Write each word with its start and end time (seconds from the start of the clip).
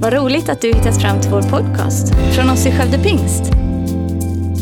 Vad 0.00 0.12
roligt 0.12 0.48
att 0.48 0.60
du 0.60 0.68
hittat 0.68 1.02
fram 1.02 1.20
till 1.20 1.30
vår 1.30 1.42
podcast 1.42 2.14
från 2.34 2.50
oss 2.50 2.66
i 2.66 2.72
Skövde 2.72 2.98
Pingst. 2.98 3.42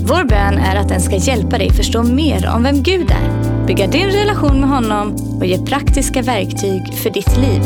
Vår 0.08 0.24
bön 0.24 0.58
är 0.58 0.76
att 0.76 0.88
den 0.88 1.00
ska 1.00 1.16
hjälpa 1.16 1.58
dig 1.58 1.70
förstå 1.72 2.02
mer 2.02 2.50
om 2.54 2.62
vem 2.62 2.82
Gud 2.82 3.10
är, 3.10 3.66
bygga 3.66 3.86
din 3.86 4.10
relation 4.10 4.60
med 4.60 4.68
honom 4.68 5.16
och 5.38 5.46
ge 5.46 5.66
praktiska 5.66 6.22
verktyg 6.22 6.94
för 6.94 7.10
ditt 7.10 7.36
liv. 7.36 7.62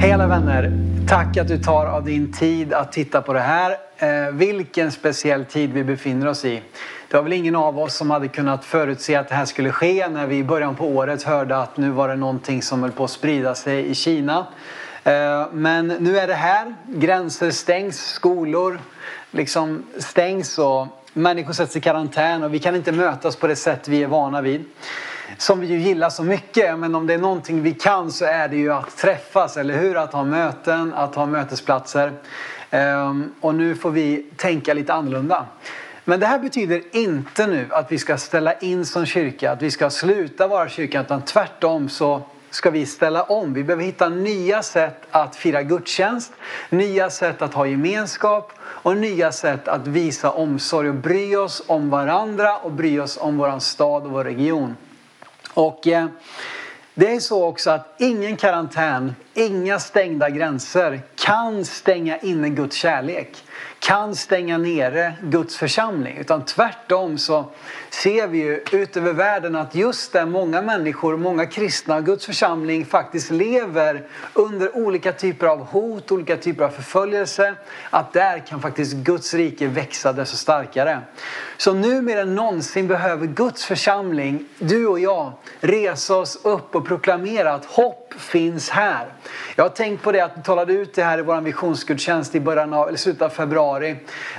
Hej 0.00 0.12
alla 0.12 0.26
vänner! 0.26 0.72
Tack 1.08 1.36
att 1.36 1.48
du 1.48 1.58
tar 1.58 1.86
av 1.86 2.04
din 2.04 2.32
tid 2.32 2.72
att 2.72 2.92
titta 2.92 3.22
på 3.22 3.32
det 3.32 3.40
här. 3.40 3.76
Eh, 3.98 4.32
vilken 4.32 4.92
speciell 4.92 5.44
tid 5.44 5.72
vi 5.72 5.84
befinner 5.84 6.26
oss 6.26 6.44
i. 6.44 6.62
Det 7.10 7.16
var 7.16 7.22
väl 7.22 7.32
ingen 7.32 7.56
av 7.56 7.78
oss 7.78 7.96
som 7.96 8.10
hade 8.10 8.28
kunnat 8.28 8.64
förutse 8.64 9.16
att 9.16 9.28
det 9.28 9.34
här 9.34 9.44
skulle 9.44 9.72
ske 9.72 10.08
när 10.08 10.26
vi 10.26 10.36
i 10.36 10.44
början 10.44 10.74
på 10.74 10.86
året 10.86 11.22
hörde 11.22 11.56
att 11.56 11.76
nu 11.76 11.90
var 11.90 12.08
det 12.08 12.16
någonting 12.16 12.62
som 12.62 12.82
höll 12.82 12.92
på 12.92 13.04
att 13.04 13.10
sprida 13.10 13.54
sig 13.54 13.86
i 13.86 13.94
Kina. 13.94 14.46
Eh, 15.04 15.46
men 15.52 15.86
nu 15.86 16.18
är 16.18 16.26
det 16.26 16.34
här. 16.34 16.74
Gränser 16.88 17.50
stängs, 17.50 17.98
skolor 17.98 18.80
liksom 19.30 19.84
stängs 19.98 20.58
och 20.58 20.86
människor 21.12 21.52
sätts 21.52 21.76
i 21.76 21.80
karantän 21.80 22.42
och 22.42 22.54
vi 22.54 22.58
kan 22.58 22.76
inte 22.76 22.92
mötas 22.92 23.36
på 23.36 23.46
det 23.46 23.56
sätt 23.56 23.88
vi 23.88 24.02
är 24.02 24.06
vana 24.06 24.40
vid. 24.40 24.64
Som 25.38 25.60
vi 25.60 25.66
ju 25.66 25.78
gillar 25.78 26.10
så 26.10 26.22
mycket, 26.22 26.78
men 26.78 26.94
om 26.94 27.06
det 27.06 27.14
är 27.14 27.18
någonting 27.18 27.62
vi 27.62 27.72
kan 27.72 28.12
så 28.12 28.24
är 28.24 28.48
det 28.48 28.56
ju 28.56 28.72
att 28.72 28.96
träffas, 28.96 29.56
eller 29.56 29.78
hur? 29.78 29.96
Att 29.96 30.12
ha 30.12 30.24
möten, 30.24 30.94
att 30.94 31.14
ha 31.14 31.26
mötesplatser. 31.26 32.12
Ehm, 32.70 33.34
och 33.40 33.54
nu 33.54 33.74
får 33.74 33.90
vi 33.90 34.26
tänka 34.36 34.74
lite 34.74 34.92
annorlunda. 34.92 35.46
Men 36.04 36.20
det 36.20 36.26
här 36.26 36.38
betyder 36.38 36.82
inte 36.92 37.46
nu 37.46 37.66
att 37.70 37.92
vi 37.92 37.98
ska 37.98 38.16
ställa 38.16 38.52
in 38.52 38.86
som 38.86 39.06
kyrka, 39.06 39.52
att 39.52 39.62
vi 39.62 39.70
ska 39.70 39.90
sluta 39.90 40.48
vara 40.48 40.68
kyrka, 40.68 41.00
utan 41.00 41.22
tvärtom 41.22 41.88
så 41.88 42.22
ska 42.50 42.70
vi 42.70 42.86
ställa 42.86 43.22
om. 43.22 43.54
Vi 43.54 43.64
behöver 43.64 43.84
hitta 43.84 44.08
nya 44.08 44.62
sätt 44.62 45.06
att 45.10 45.36
fira 45.36 45.62
gudstjänst, 45.62 46.32
nya 46.70 47.10
sätt 47.10 47.42
att 47.42 47.54
ha 47.54 47.66
gemenskap 47.66 48.52
och 48.60 48.96
nya 48.96 49.32
sätt 49.32 49.68
att 49.68 49.86
visa 49.86 50.30
omsorg 50.30 50.88
och 50.88 50.94
bry 50.94 51.36
oss 51.36 51.62
om 51.66 51.90
varandra 51.90 52.56
och 52.56 52.72
bry 52.72 53.00
oss 53.00 53.18
om 53.20 53.38
vår 53.38 53.58
stad 53.58 54.02
och 54.02 54.10
vår 54.10 54.24
region. 54.24 54.76
Och 55.54 55.86
eh, 55.86 56.06
det 56.94 57.14
är 57.14 57.20
så 57.20 57.44
också 57.44 57.70
att 57.70 57.94
ingen 57.98 58.36
karantän, 58.36 59.14
inga 59.34 59.78
stängda 59.78 60.30
gränser 60.30 61.00
kan 61.14 61.64
stänga 61.64 62.18
inne 62.18 62.48
Guds 62.48 62.76
kärlek 62.76 63.44
kan 63.80 64.16
stänga 64.16 64.58
nere 64.58 65.12
Guds 65.22 65.56
församling. 65.56 66.16
Utan 66.16 66.44
tvärtom 66.44 67.18
så 67.18 67.44
ser 67.90 68.26
vi 68.26 68.38
ju 68.38 68.64
ut 68.72 68.96
över 68.96 69.12
världen 69.12 69.56
att 69.56 69.74
just 69.74 70.12
där 70.12 70.26
många 70.26 70.62
människor, 70.62 71.16
många 71.16 71.46
kristna, 71.46 72.00
Guds 72.00 72.26
församling 72.26 72.86
faktiskt 72.86 73.30
lever 73.30 74.06
under 74.34 74.76
olika 74.76 75.12
typer 75.12 75.46
av 75.46 75.64
hot, 75.64 76.12
olika 76.12 76.36
typer 76.36 76.64
av 76.64 76.68
förföljelse. 76.68 77.54
Att 77.90 78.12
där 78.12 78.38
kan 78.46 78.60
faktiskt 78.62 78.92
Guds 78.92 79.34
rike 79.34 79.66
växa 79.66 80.12
desto 80.12 80.36
starkare. 80.36 81.00
Så 81.56 81.74
nu 81.74 82.02
mer 82.02 82.16
än 82.16 82.34
någonsin 82.34 82.88
behöver 82.88 83.26
Guds 83.26 83.64
församling, 83.64 84.44
du 84.58 84.86
och 84.86 85.00
jag, 85.00 85.32
resa 85.60 86.16
oss 86.16 86.40
upp 86.44 86.74
och 86.74 86.86
proklamera 86.86 87.54
att 87.54 87.64
hopp 87.64 88.14
finns 88.18 88.70
här. 88.70 89.06
Jag 89.56 89.64
har 89.64 89.68
tänkt 89.68 90.02
på 90.02 90.12
det 90.12 90.20
att 90.20 90.32
vi 90.36 90.42
talade 90.42 90.72
ut 90.72 90.94
det 90.94 91.02
här 91.02 91.18
i 91.18 91.22
vår 91.22 91.40
visionsgudstjänst 91.40 92.34
i 92.34 92.40
början 92.40 92.74
av, 92.74 92.88
eller 92.88 92.98
slutet 92.98 93.22
av 93.22 93.28
februari 93.28 93.69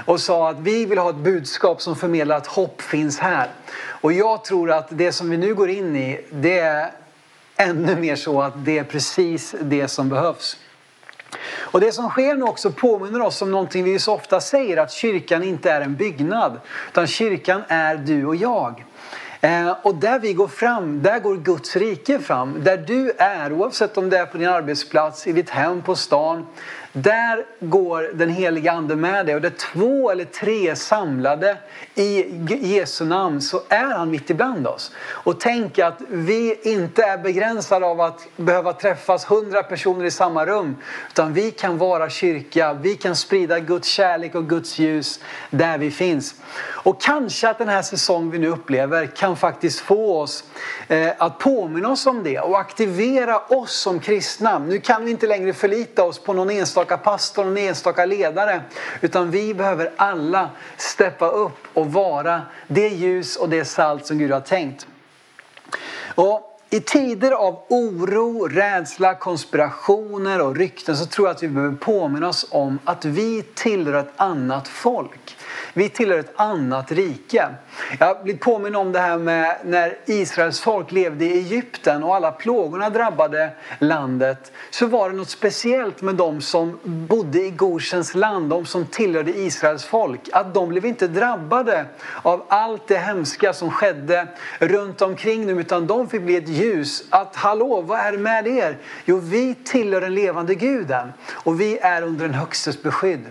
och 0.05 0.19
sa 0.19 0.49
att 0.49 0.59
vi 0.59 0.85
vill 0.85 0.97
ha 0.97 1.09
ett 1.09 1.15
budskap 1.15 1.81
som 1.81 1.95
förmedlar 1.95 2.37
att 2.37 2.47
hopp 2.47 2.81
finns 2.81 3.19
här. 3.19 3.47
Och 4.01 4.13
jag 4.13 4.43
tror 4.43 4.71
att 4.71 4.87
det 4.89 5.11
som 5.11 5.29
vi 5.29 5.37
nu 5.37 5.55
går 5.55 5.69
in 5.69 5.95
i, 5.95 6.25
det 6.31 6.59
är 6.59 6.91
ännu 7.55 7.95
mer 7.95 8.15
så 8.15 8.41
att 8.41 8.65
det 8.65 8.77
är 8.77 8.83
precis 8.83 9.55
det 9.61 9.87
som 9.87 10.09
behövs. 10.09 10.57
Och 11.59 11.79
det 11.79 11.91
som 11.91 12.09
sker 12.09 12.35
nu 12.35 12.43
också 12.43 12.71
påminner 12.71 13.21
oss 13.21 13.41
om 13.41 13.51
någonting 13.51 13.83
vi 13.83 13.99
så 13.99 14.13
ofta 14.13 14.41
säger 14.41 14.77
att 14.77 14.91
kyrkan 14.91 15.43
inte 15.43 15.71
är 15.71 15.81
en 15.81 15.95
byggnad 15.95 16.59
utan 16.91 17.07
kyrkan 17.07 17.63
är 17.67 17.95
du 17.95 18.25
och 18.25 18.35
jag. 18.35 18.83
Eh, 19.41 19.71
och 19.83 19.95
där 19.95 20.19
vi 20.19 20.33
går 20.33 20.47
fram, 20.47 21.01
där 21.01 21.19
går 21.19 21.37
Guds 21.37 21.75
rike 21.75 22.19
fram. 22.19 22.63
Där 22.63 22.77
du 22.77 23.11
är, 23.17 23.53
oavsett 23.53 23.97
om 23.97 24.09
det 24.09 24.17
är 24.17 24.25
på 24.25 24.37
din 24.37 24.49
arbetsplats, 24.49 25.27
i 25.27 25.31
ditt 25.31 25.49
hem, 25.49 25.81
på 25.81 25.95
stan. 25.95 26.45
Där 26.93 27.45
går 27.59 28.11
den 28.13 28.29
heliga 28.29 28.71
Ande 28.71 28.95
med 28.95 29.25
dig 29.25 29.35
och 29.35 29.41
där 29.41 29.49
två 29.73 30.11
eller 30.11 30.25
tre 30.25 30.69
är 30.69 30.75
samlade 30.75 31.57
i 31.95 32.25
Jesu 32.61 33.05
namn 33.05 33.41
så 33.41 33.61
är 33.69 33.93
han 33.97 34.11
mitt 34.11 34.29
ibland 34.29 34.67
oss. 34.67 34.91
Och 34.99 35.39
tänk 35.39 35.79
att 35.79 36.01
vi 36.09 36.59
inte 36.63 37.03
är 37.03 37.17
begränsade 37.17 37.85
av 37.85 38.01
att 38.01 38.27
behöva 38.37 38.73
träffas 38.73 39.31
hundra 39.31 39.63
personer 39.63 40.05
i 40.05 40.11
samma 40.11 40.45
rum. 40.45 40.75
Utan 41.09 41.33
vi 41.33 41.51
kan 41.51 41.77
vara 41.77 42.09
kyrka, 42.09 42.73
vi 42.73 42.95
kan 42.95 43.15
sprida 43.15 43.59
Guds 43.59 43.87
kärlek 43.87 44.35
och 44.35 44.49
Guds 44.49 44.79
ljus 44.79 45.19
där 45.49 45.77
vi 45.77 45.91
finns. 45.91 46.35
Och 46.61 47.01
kanske 47.01 47.49
att 47.49 47.57
den 47.57 47.69
här 47.69 47.81
säsongen 47.81 48.31
vi 48.31 48.39
nu 48.39 48.47
upplever 48.47 49.05
kan 49.05 49.37
faktiskt 49.37 49.79
få 49.79 50.19
oss 50.19 50.43
eh, 50.87 51.11
att 51.17 51.39
påminna 51.39 51.89
oss 51.89 52.07
om 52.07 52.23
det 52.23 52.39
och 52.39 52.59
aktivera 52.59 53.39
oss 53.39 53.71
som 53.71 53.99
kristna. 53.99 54.59
Nu 54.59 54.79
kan 54.79 55.05
vi 55.05 55.11
inte 55.11 55.27
längre 55.27 55.53
förlita 55.53 56.03
oss 56.03 56.19
på 56.19 56.33
någon 56.33 56.49
enstaka 56.49 56.80
pastor, 56.85 57.47
en 57.47 57.57
enstaka 57.57 58.05
ledare. 58.05 58.61
Utan 59.01 59.31
vi 59.31 59.53
behöver 59.53 59.91
alla 59.95 60.49
steppa 60.77 61.29
upp 61.29 61.67
och 61.73 61.93
vara 61.93 62.41
det 62.67 62.87
ljus 62.87 63.35
och 63.35 63.49
det 63.49 63.65
salt 63.65 64.05
som 64.05 64.17
Gud 64.17 64.31
har 64.31 64.41
tänkt. 64.41 64.87
Och 66.15 66.47
i 66.73 66.79
tider 66.79 67.31
av 67.31 67.63
oro, 67.69 68.47
rädsla, 68.47 69.15
konspirationer 69.15 70.41
och 70.41 70.55
rykten 70.55 70.97
så 70.97 71.05
tror 71.05 71.27
jag 71.27 71.35
att 71.35 71.43
vi 71.43 71.47
behöver 71.47 71.75
påminna 71.75 72.27
oss 72.29 72.47
om 72.49 72.79
att 72.85 73.05
vi 73.05 73.43
tillhör 73.53 73.93
ett 73.93 74.13
annat 74.15 74.67
folk. 74.67 75.37
Vi 75.73 75.89
tillhör 75.89 76.19
ett 76.19 76.33
annat 76.35 76.91
rike. 76.91 77.49
Jag 77.99 78.23
blir 78.23 78.37
påminn 78.37 78.75
om 78.75 78.91
det 78.91 78.99
här 78.99 79.17
med 79.17 79.57
när 79.63 79.97
Israels 80.05 80.59
folk 80.59 80.91
levde 80.91 81.25
i 81.25 81.37
Egypten 81.37 82.03
och 82.03 82.15
alla 82.15 82.31
plågorna 82.31 82.89
drabbade 82.89 83.49
landet. 83.79 84.51
Så 84.69 84.85
var 84.85 85.09
det 85.09 85.15
något 85.15 85.29
speciellt 85.29 86.01
med 86.01 86.15
de 86.15 86.41
som 86.41 86.79
bodde 86.83 87.39
i 87.39 87.49
Goshens 87.49 88.15
land, 88.15 88.49
de 88.49 88.65
som 88.65 88.85
tillhörde 88.85 89.31
Israels 89.31 89.85
folk. 89.85 90.29
Att 90.33 90.53
de 90.53 90.69
blev 90.69 90.85
inte 90.85 91.07
drabbade 91.07 91.85
av 92.21 92.45
allt 92.47 92.87
det 92.87 92.97
hemska 92.97 93.53
som 93.53 93.71
skedde 93.71 94.27
runt 94.59 95.01
omkring 95.01 95.47
dem 95.47 95.59
utan 95.59 95.87
de 95.87 96.09
fick 96.09 96.21
bli 96.21 96.35
ett 96.35 96.49
ljus. 96.49 97.03
Att 97.09 97.35
hallå, 97.35 97.81
vad 97.81 97.99
är 97.99 98.11
det 98.11 98.17
med 98.17 98.47
er? 98.47 98.77
Jo, 99.05 99.19
vi 99.23 99.55
tillhör 99.55 100.01
den 100.01 100.15
levande 100.15 100.55
guden 100.55 101.13
och 101.31 101.61
vi 101.61 101.77
är 101.77 102.01
under 102.01 102.25
den 102.25 102.33
högstes 102.33 102.83
beskydd. 102.83 103.25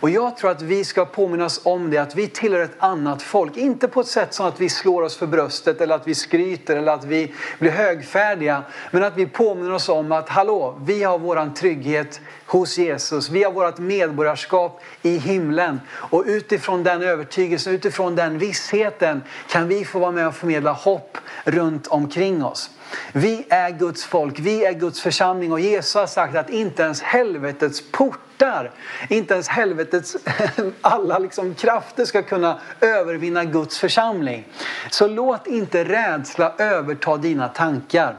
Och 0.00 0.10
jag 0.10 0.36
tror 0.36 0.50
att 0.50 0.62
vi 0.62 0.84
ska 0.84 1.04
påminnas 1.04 1.60
om 1.64 1.85
det, 1.90 1.98
att 1.98 2.14
vi 2.14 2.28
tillhör 2.28 2.60
ett 2.60 2.76
annat 2.78 3.22
folk. 3.22 3.56
Inte 3.56 3.88
på 3.88 4.00
ett 4.00 4.06
sätt 4.06 4.34
som 4.34 4.46
att 4.46 4.60
vi 4.60 4.68
slår 4.68 5.02
oss 5.02 5.16
för 5.16 5.26
bröstet 5.26 5.80
eller 5.80 5.94
att 5.94 6.08
vi 6.08 6.14
skryter 6.14 6.76
eller 6.76 6.92
att 6.92 7.04
vi 7.04 7.34
blir 7.58 7.70
högfärdiga. 7.70 8.62
Men 8.90 9.04
att 9.04 9.16
vi 9.16 9.26
påminner 9.26 9.72
oss 9.72 9.88
om 9.88 10.12
att 10.12 10.28
hallå, 10.28 10.80
vi 10.84 11.02
har 11.02 11.18
våran 11.18 11.54
trygghet 11.54 12.20
hos 12.46 12.78
Jesus. 12.78 13.30
Vi 13.30 13.44
har 13.44 13.52
vårt 13.52 13.78
medborgarskap 13.78 14.82
i 15.02 15.16
himlen. 15.16 15.80
Och 15.90 16.24
utifrån 16.26 16.82
den 16.82 17.02
övertygelsen, 17.02 17.74
utifrån 17.74 18.16
den 18.16 18.38
vissheten 18.38 19.22
kan 19.48 19.68
vi 19.68 19.84
få 19.84 19.98
vara 19.98 20.10
med 20.10 20.26
och 20.26 20.34
förmedla 20.34 20.72
hopp 20.72 21.18
runt 21.44 21.86
omkring 21.86 22.44
oss. 22.44 22.70
Vi 23.12 23.46
är 23.48 23.70
Guds 23.70 24.04
folk, 24.04 24.38
vi 24.38 24.64
är 24.64 24.72
Guds 24.72 25.00
församling 25.00 25.52
och 25.52 25.60
Jesus 25.60 25.94
har 25.94 26.06
sagt 26.06 26.36
att 26.36 26.50
inte 26.50 26.82
ens 26.82 27.02
helvetets 27.02 27.82
port, 27.92 28.18
hjärtar. 28.38 28.70
inte 29.08 29.34
ens 29.34 29.48
helvetets 29.48 30.16
alla 30.80 31.18
liksom 31.18 31.54
krafter 31.54 32.04
ska 32.04 32.22
kunna 32.22 32.58
övervinna 32.80 33.44
Guds 33.44 33.78
församling. 33.78 34.44
Så 34.90 35.06
låt 35.06 35.46
inte 35.46 35.84
rädsla 35.84 36.54
överta 36.58 37.16
dina 37.16 37.48
tankar. 37.48 38.16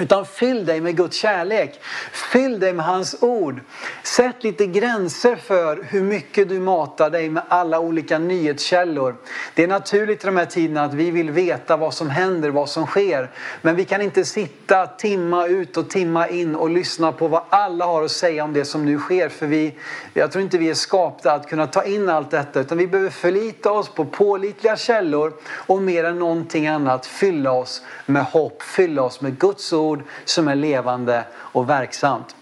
Utan 0.00 0.26
fyll 0.26 0.66
dig 0.66 0.80
med 0.80 0.96
Guds 0.96 1.16
kärlek. 1.16 1.80
Fyll 2.12 2.60
dig 2.60 2.72
med 2.72 2.84
hans 2.84 3.16
ord. 3.20 3.60
Sätt 4.02 4.44
lite 4.44 4.66
gränser 4.66 5.36
för 5.36 5.86
hur 5.90 6.02
mycket 6.02 6.48
du 6.48 6.60
matar 6.60 7.10
dig 7.10 7.28
med 7.28 7.42
alla 7.48 7.80
olika 7.80 8.18
nyhetskällor. 8.18 9.16
Det 9.54 9.62
är 9.62 9.68
naturligt 9.68 10.24
i 10.24 10.26
de 10.26 10.36
här 10.36 10.46
tiderna 10.46 10.84
att 10.84 10.94
vi 10.94 11.10
vill 11.10 11.30
veta 11.30 11.76
vad 11.76 11.94
som 11.94 12.10
händer, 12.10 12.50
vad 12.50 12.68
som 12.68 12.86
sker. 12.86 13.30
Men 13.62 13.76
vi 13.76 13.84
kan 13.84 14.02
inte 14.02 14.24
sitta 14.24 14.86
timma 14.86 15.46
ut 15.46 15.76
och 15.76 15.90
timma 15.90 16.28
in 16.28 16.54
och 16.54 16.70
lyssna 16.70 17.12
på 17.12 17.28
vad 17.28 17.42
alla 17.50 17.84
har 17.84 18.02
att 18.02 18.10
säga 18.10 18.44
om 18.44 18.52
det 18.52 18.64
som 18.64 18.84
nu 18.84 18.98
sker. 18.98 19.28
För 19.28 19.46
vi, 19.46 19.74
jag 20.14 20.32
tror 20.32 20.42
inte 20.42 20.58
vi 20.58 20.70
är 20.70 20.74
skapta 20.74 21.32
att 21.32 21.48
kunna 21.48 21.66
ta 21.66 21.84
in 21.84 22.08
allt 22.08 22.30
detta. 22.30 22.60
Utan 22.60 22.78
vi 22.78 22.86
behöver 22.86 23.10
förlita 23.10 23.72
oss 23.72 23.88
på 23.88 24.04
pålitliga 24.04 24.76
källor 24.76 25.32
och 25.66 25.82
mer 25.82 26.04
än 26.04 26.18
någonting 26.18 26.66
annat 26.66 27.06
fylla 27.06 27.52
oss 27.52 27.82
med 28.06 28.24
hopp, 28.24 28.62
fylla 28.62 29.02
oss 29.02 29.20
med 29.20 29.38
Guds 29.38 29.72
ord 29.72 29.83
ord 29.84 30.02
som 30.24 30.48
är 30.48 30.54
levande 30.54 31.24
och 31.34 31.70
verksamt. 31.70 32.36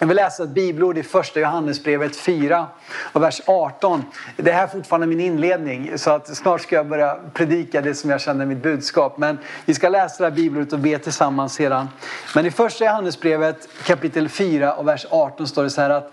Jag 0.00 0.06
vill 0.06 0.16
läsa 0.16 0.42
ett 0.42 0.50
bibelord 0.50 0.98
i 0.98 1.02
första 1.02 1.40
Johannesbrevet 1.40 2.16
4 2.16 2.66
och 3.12 3.22
vers 3.22 3.40
18. 3.46 4.04
Det 4.36 4.52
här 4.52 4.62
är 4.62 4.66
fortfarande 4.66 5.06
min 5.06 5.20
inledning 5.20 5.98
så 5.98 6.10
att 6.10 6.36
snart 6.36 6.60
ska 6.60 6.76
jag 6.76 6.86
börja 6.86 7.18
predika 7.34 7.80
det 7.80 7.94
som 7.94 8.10
jag 8.10 8.20
känner 8.20 8.46
mitt 8.46 8.62
budskap. 8.62 9.18
Men 9.18 9.38
vi 9.64 9.74
ska 9.74 9.88
läsa 9.88 10.16
det 10.18 10.30
här 10.30 10.36
bibelordet 10.36 10.72
och 10.72 10.78
be 10.78 10.98
tillsammans 10.98 11.54
sedan. 11.54 11.88
Men 12.34 12.46
i 12.46 12.50
första 12.50 12.84
Johannesbrevet 12.84 13.68
kapitel 13.84 14.28
4 14.28 14.74
och 14.74 14.88
vers 14.88 15.06
18 15.10 15.46
står 15.46 15.62
det 15.62 15.70
så 15.70 15.80
här 15.80 15.90
att 15.90 16.12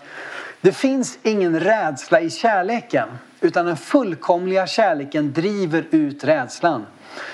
det 0.60 0.72
finns 0.72 1.18
ingen 1.22 1.60
rädsla 1.60 2.20
i 2.20 2.30
kärleken 2.30 3.08
utan 3.40 3.66
den 3.66 3.76
fullkomliga 3.76 4.66
kärleken 4.66 5.32
driver 5.32 5.86
ut 5.90 6.24
rädslan. 6.24 6.86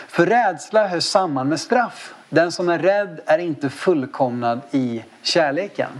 För 0.08 0.26
rädsla 0.26 0.86
hör 0.86 1.00
samman 1.00 1.48
med 1.48 1.60
straff. 1.60 2.14
Den 2.32 2.52
som 2.52 2.68
är 2.68 2.78
rädd 2.78 3.20
är 3.26 3.38
inte 3.38 3.70
fullkomnad 3.70 4.60
i 4.70 5.04
kärleken. 5.22 5.90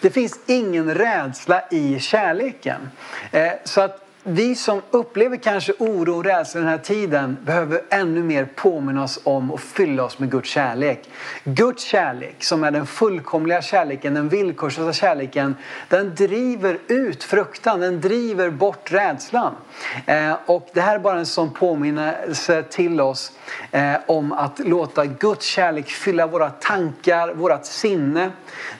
Det 0.00 0.10
finns 0.10 0.40
ingen 0.46 0.94
rädsla 0.94 1.62
i 1.70 2.00
kärleken. 2.00 2.90
Eh, 3.30 3.52
så 3.64 3.80
att 3.80 4.06
vi 4.24 4.54
som 4.54 4.82
upplever 4.90 5.36
kanske 5.36 5.72
oro 5.78 6.16
och 6.16 6.24
rädsla 6.24 6.60
den 6.60 6.68
här 6.68 6.78
tiden 6.78 7.36
behöver 7.44 7.82
ännu 7.90 8.22
mer 8.22 8.44
påminna 8.54 9.02
oss 9.02 9.20
om 9.24 9.50
och 9.50 9.60
fylla 9.60 10.04
oss 10.04 10.18
med 10.18 10.30
Guds 10.30 10.48
kärlek. 10.48 11.10
Guds 11.44 11.84
kärlek, 11.84 12.44
som 12.44 12.64
är 12.64 12.70
den 12.70 12.86
fullkomliga 12.86 13.62
kärleken, 13.62 14.14
den 14.14 14.28
villkorslösa 14.28 14.92
kärleken, 14.92 15.56
den 15.88 16.14
driver 16.14 16.78
ut 16.86 17.24
fruktan, 17.24 17.80
den 17.80 18.00
driver 18.00 18.50
bort 18.50 18.92
rädslan. 18.92 19.54
Eh, 20.06 20.36
och 20.46 20.68
det 20.72 20.80
här 20.80 20.94
är 20.94 20.98
bara 20.98 21.18
en 21.18 21.26
sån 21.26 21.50
påminnelse 21.50 22.62
till 22.62 23.00
oss 23.00 23.32
eh, 23.70 23.94
om 24.06 24.32
att 24.32 24.58
låta 24.58 25.06
Guds 25.06 25.46
kärlek 25.46 25.88
fylla 25.88 26.26
våra 26.26 26.50
tankar, 26.50 27.34
vårat 27.34 27.66
sinne. 27.66 28.30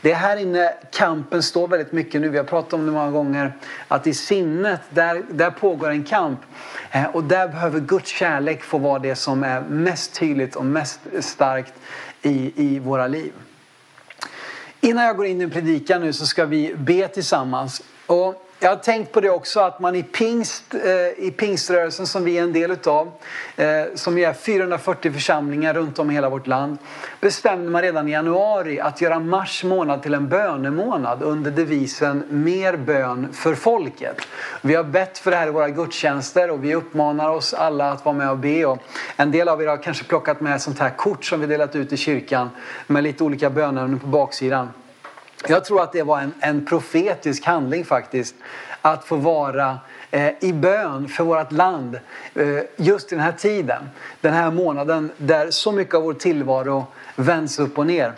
Det 0.01 0.13
är 0.13 0.17
här 0.17 0.37
inne 0.37 0.75
kampen 0.93 1.43
står 1.43 1.69
väldigt 1.69 1.93
mycket 1.93 2.21
nu. 2.21 2.29
Vi 2.29 2.39
har 2.39 2.45
pratat 2.45 2.73
om 2.73 2.87
det 2.87 2.93
många 2.93 3.11
gånger. 3.11 3.53
Att 3.89 4.07
i 4.07 4.15
sinnet, 4.15 4.81
där, 4.91 5.23
där 5.33 5.51
pågår 5.51 5.91
en 5.91 6.05
kamp. 6.05 6.41
Eh, 6.91 7.07
och 7.07 7.25
där 7.25 7.49
behöver 7.49 7.81
Guds 7.81 8.11
kärlek 8.11 8.63
få 8.63 8.79
vara 8.79 8.99
det 8.99 9.15
som 9.15 9.45
är 9.45 9.61
mest 9.61 10.15
tydligt 10.15 10.57
och 10.57 10.67
mest 10.67 11.01
starkt 11.21 11.75
i, 12.23 12.53
i 12.57 12.79
våra 12.79 13.07
liv. 13.07 13.33
Innan 14.81 15.05
jag 15.05 15.17
går 15.17 15.27
in 15.27 15.41
i 15.41 15.49
predikan 15.49 16.01
nu 16.01 16.13
så 16.13 16.27
ska 16.27 16.45
vi 16.45 16.75
be 16.77 17.09
tillsammans. 17.09 17.83
Och 18.07 18.52
jag 18.63 18.71
har 18.71 18.77
tänkt 18.77 19.13
på 19.13 19.21
det 19.21 19.31
också 19.31 19.61
att 19.61 19.81
man 19.81 19.95
i, 19.95 20.03
pingst, 20.03 20.75
eh, 20.75 21.25
i 21.27 21.35
pingströrelsen 21.37 22.07
som 22.07 22.25
vi 22.25 22.39
är 22.39 22.43
en 22.43 22.53
del 22.53 22.71
utav, 22.71 23.13
eh, 23.57 23.67
som 23.95 24.19
är 24.19 24.33
440 24.33 25.13
församlingar 25.13 25.75
runt 25.75 25.99
om 25.99 26.11
i 26.11 26.15
hela 26.15 26.29
vårt 26.29 26.47
land, 26.47 26.79
bestämde 27.21 27.71
man 27.71 27.83
redan 27.83 28.09
i 28.09 28.13
januari 28.13 28.81
att 28.81 29.01
göra 29.01 29.19
mars 29.19 29.65
månad 29.65 30.03
till 30.03 30.15
en 30.15 30.29
bönemånad 30.29 31.23
under 31.23 31.51
devisen 31.51 32.25
Mer 32.29 32.77
bön 32.77 33.33
för 33.33 33.55
folket. 33.55 34.17
Vi 34.61 34.75
har 34.75 34.85
bett 34.85 35.19
för 35.19 35.31
det 35.31 35.37
här 35.37 35.47
i 35.47 35.51
våra 35.51 35.69
gudstjänster 35.69 36.51
och 36.51 36.65
vi 36.65 36.75
uppmanar 36.75 37.29
oss 37.31 37.55
alla 37.55 37.93
att 37.93 38.05
vara 38.05 38.15
med 38.15 38.31
och 38.31 38.39
be. 38.39 38.65
Och 38.65 38.79
en 39.17 39.31
del 39.31 39.49
av 39.49 39.63
er 39.63 39.67
har 39.67 39.83
kanske 39.83 40.05
plockat 40.05 40.41
med 40.41 40.63
sånt 40.63 40.79
här 40.79 40.91
kort 40.91 41.25
som 41.25 41.41
vi 41.41 41.47
delat 41.47 41.77
ut 41.77 41.93
i 41.93 41.97
kyrkan 41.97 42.51
med 42.87 43.03
lite 43.03 43.25
olika 43.25 43.51
bönämnen 43.51 43.99
på 43.99 44.07
baksidan. 44.07 44.69
Jag 45.49 45.65
tror 45.65 45.83
att 45.83 45.93
det 45.93 46.03
var 46.03 46.21
en, 46.21 46.35
en 46.41 46.67
profetisk 46.67 47.45
handling 47.45 47.85
faktiskt. 47.85 48.35
Att 48.83 49.05
få 49.05 49.17
vara 49.17 49.79
eh, 50.11 50.31
i 50.41 50.53
bön 50.53 51.09
för 51.09 51.25
vårt 51.25 51.53
land 51.53 51.99
eh, 52.35 52.47
just 52.77 53.13
i 53.13 53.15
den 53.15 53.25
här 53.25 53.33
tiden. 53.33 53.83
Den 54.21 54.33
här 54.33 54.51
månaden 54.51 55.11
där 55.17 55.51
så 55.51 55.73
mycket 55.73 55.95
av 55.95 56.03
vår 56.03 56.15
tillvaro 56.15 56.87
vänds 57.17 57.59
upp 57.59 57.79
och 57.79 57.87
ner. 57.87 58.13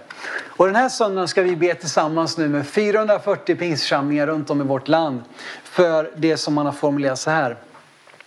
Och 0.57 0.67
den 0.67 0.77
här 0.77 0.89
söndagen 0.89 1.29
ska 1.29 1.43
vi 1.43 1.57
be 1.57 1.75
tillsammans 1.75 2.39
nu 2.39 2.49
med 2.49 2.67
440 2.67 3.57
pingstförsamlingar 3.57 4.27
runt 4.27 4.51
om 4.51 4.61
i 4.61 4.65
vårt 4.65 4.89
land 4.89 5.23
för 5.65 6.11
det 6.17 6.37
som 6.37 6.55
man 6.55 6.67
har 6.67 6.73
formulerat 6.73 7.19
så 7.19 7.31
här. 7.31 7.57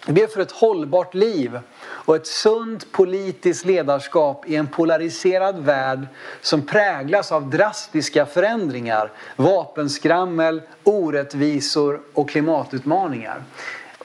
Vi 0.06 0.14
ber 0.14 0.28
för 0.28 0.42
ett 0.42 0.52
hållbart 0.52 1.14
liv 1.14 1.60
och 2.08 2.16
ett 2.16 2.28
sunt 2.28 2.92
politiskt 2.92 3.66
ledarskap 3.66 4.50
i 4.50 4.56
en 4.56 4.68
polariserad 4.68 5.60
värld 5.60 6.08
som 6.42 6.66
präglas 6.66 7.32
av 7.32 7.50
drastiska 7.50 8.26
förändringar, 8.26 9.12
vapenskrammel, 9.36 10.62
orättvisor 10.84 12.02
och 12.14 12.30
klimatutmaningar. 12.30 13.44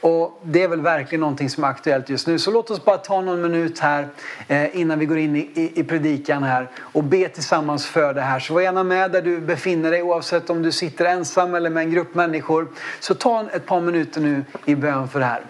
Och 0.02 0.40
det 0.42 0.62
är 0.62 0.68
väl 0.68 0.80
verkligen 0.80 1.20
någonting 1.20 1.50
som 1.50 1.64
är 1.64 1.68
aktuellt 1.68 2.08
just 2.08 2.26
nu. 2.26 2.38
Så 2.38 2.50
låt 2.50 2.70
oss 2.70 2.84
bara 2.84 2.96
ta 2.96 3.20
någon 3.20 3.42
minut 3.42 3.78
här 3.78 4.08
eh, 4.48 4.76
innan 4.76 4.98
vi 4.98 5.06
går 5.06 5.18
in 5.18 5.36
i, 5.36 5.50
i, 5.54 5.80
i, 5.80 5.84
predikan 5.84 6.42
här 6.42 6.70
och 6.78 7.04
be 7.04 7.28
tillsammans 7.28 7.86
för 7.86 8.14
det 8.14 8.20
här. 8.20 8.40
Så 8.40 8.54
var 8.54 8.60
gärna 8.60 8.84
med 8.84 9.10
där 9.10 9.22
du 9.22 9.40
befinner 9.40 9.90
dig 9.90 10.02
oavsett 10.02 10.50
om 10.50 10.62
du 10.62 10.72
sitter 10.72 11.04
ensam 11.04 11.54
eller 11.54 11.70
med 11.70 11.82
en 11.82 11.90
grupp 11.90 12.14
människor. 12.14 12.68
Så 13.00 13.14
ta 13.14 13.44
ett 13.54 13.66
par 13.66 13.80
minuter 13.80 14.20
nu 14.20 14.44
i 14.64 14.74
bön 14.74 15.08
för 15.08 15.18
det 15.18 15.26
här. 15.26 15.42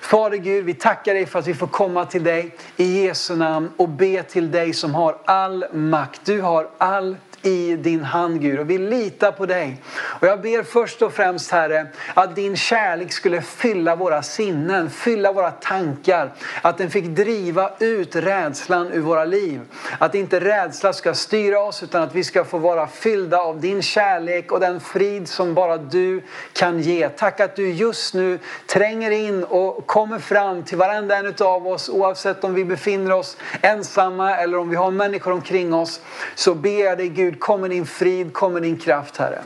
Fader 0.00 0.36
Gud, 0.36 0.64
vi 0.64 0.74
tackar 0.74 1.14
dig 1.14 1.26
för 1.26 1.38
att 1.38 1.46
vi 1.46 1.54
får 1.54 1.66
komma 1.66 2.04
till 2.04 2.24
dig 2.24 2.54
i 2.76 3.04
Jesu 3.04 3.36
namn 3.36 3.70
och 3.76 3.88
be 3.88 4.22
till 4.22 4.50
dig 4.50 4.72
som 4.72 4.94
har 4.94 5.18
all 5.24 5.64
makt. 5.72 6.20
Du 6.24 6.40
har 6.40 6.68
all 6.78 7.16
i 7.42 7.76
din 7.76 8.04
hand 8.04 8.40
Gud 8.40 8.58
och 8.58 8.70
vi 8.70 8.78
litar 8.78 9.32
på 9.32 9.46
dig. 9.46 9.82
Och 10.20 10.26
jag 10.26 10.40
ber 10.40 10.62
först 10.62 11.02
och 11.02 11.12
främst 11.12 11.50
Herre 11.50 11.86
att 12.14 12.36
din 12.36 12.56
kärlek 12.56 13.12
skulle 13.12 13.42
fylla 13.42 13.96
våra 13.98 14.22
sinnen, 14.22 14.90
fylla 14.90 15.32
våra 15.32 15.50
tankar. 15.50 16.32
Att 16.62 16.78
den 16.78 16.90
fick 16.90 17.04
driva 17.04 17.70
ut 17.78 18.16
rädslan 18.16 18.92
ur 18.92 19.00
våra 19.00 19.24
liv. 19.24 19.60
Att 19.98 20.14
inte 20.14 20.40
rädsla 20.40 20.92
ska 20.92 21.14
styra 21.14 21.60
oss 21.60 21.82
utan 21.82 22.02
att 22.02 22.14
vi 22.14 22.24
ska 22.24 22.44
få 22.44 22.58
vara 22.58 22.86
fyllda 22.86 23.38
av 23.38 23.60
din 23.60 23.82
kärlek 23.82 24.52
och 24.52 24.60
den 24.60 24.80
frid 24.80 25.28
som 25.28 25.54
bara 25.54 25.76
du 25.76 26.22
kan 26.52 26.80
ge. 26.80 27.08
Tack 27.08 27.40
att 27.40 27.56
du 27.56 27.70
just 27.72 28.14
nu 28.14 28.38
tränger 28.66 29.10
in 29.10 29.44
och 29.44 29.86
kommer 29.86 30.18
fram 30.18 30.62
till 30.62 30.78
varenda 30.78 31.16
en 31.16 31.34
av 31.40 31.66
oss 31.66 31.88
oavsett 31.88 32.44
om 32.44 32.54
vi 32.54 32.64
befinner 32.64 33.12
oss 33.12 33.36
ensamma 33.62 34.36
eller 34.36 34.58
om 34.58 34.68
vi 34.68 34.76
har 34.76 34.90
människor 34.90 35.32
omkring 35.32 35.74
oss. 35.74 36.00
Så 36.34 36.54
ber 36.54 36.84
jag 36.84 36.98
dig 36.98 37.08
Gud 37.08 37.28
Gud, 37.28 37.40
kom 37.40 37.60
med 37.60 37.70
din 37.70 37.86
frid, 37.86 38.32
kom 38.32 38.52
med 38.52 38.62
din 38.62 38.78
kraft 38.78 39.16
Herre. 39.16 39.42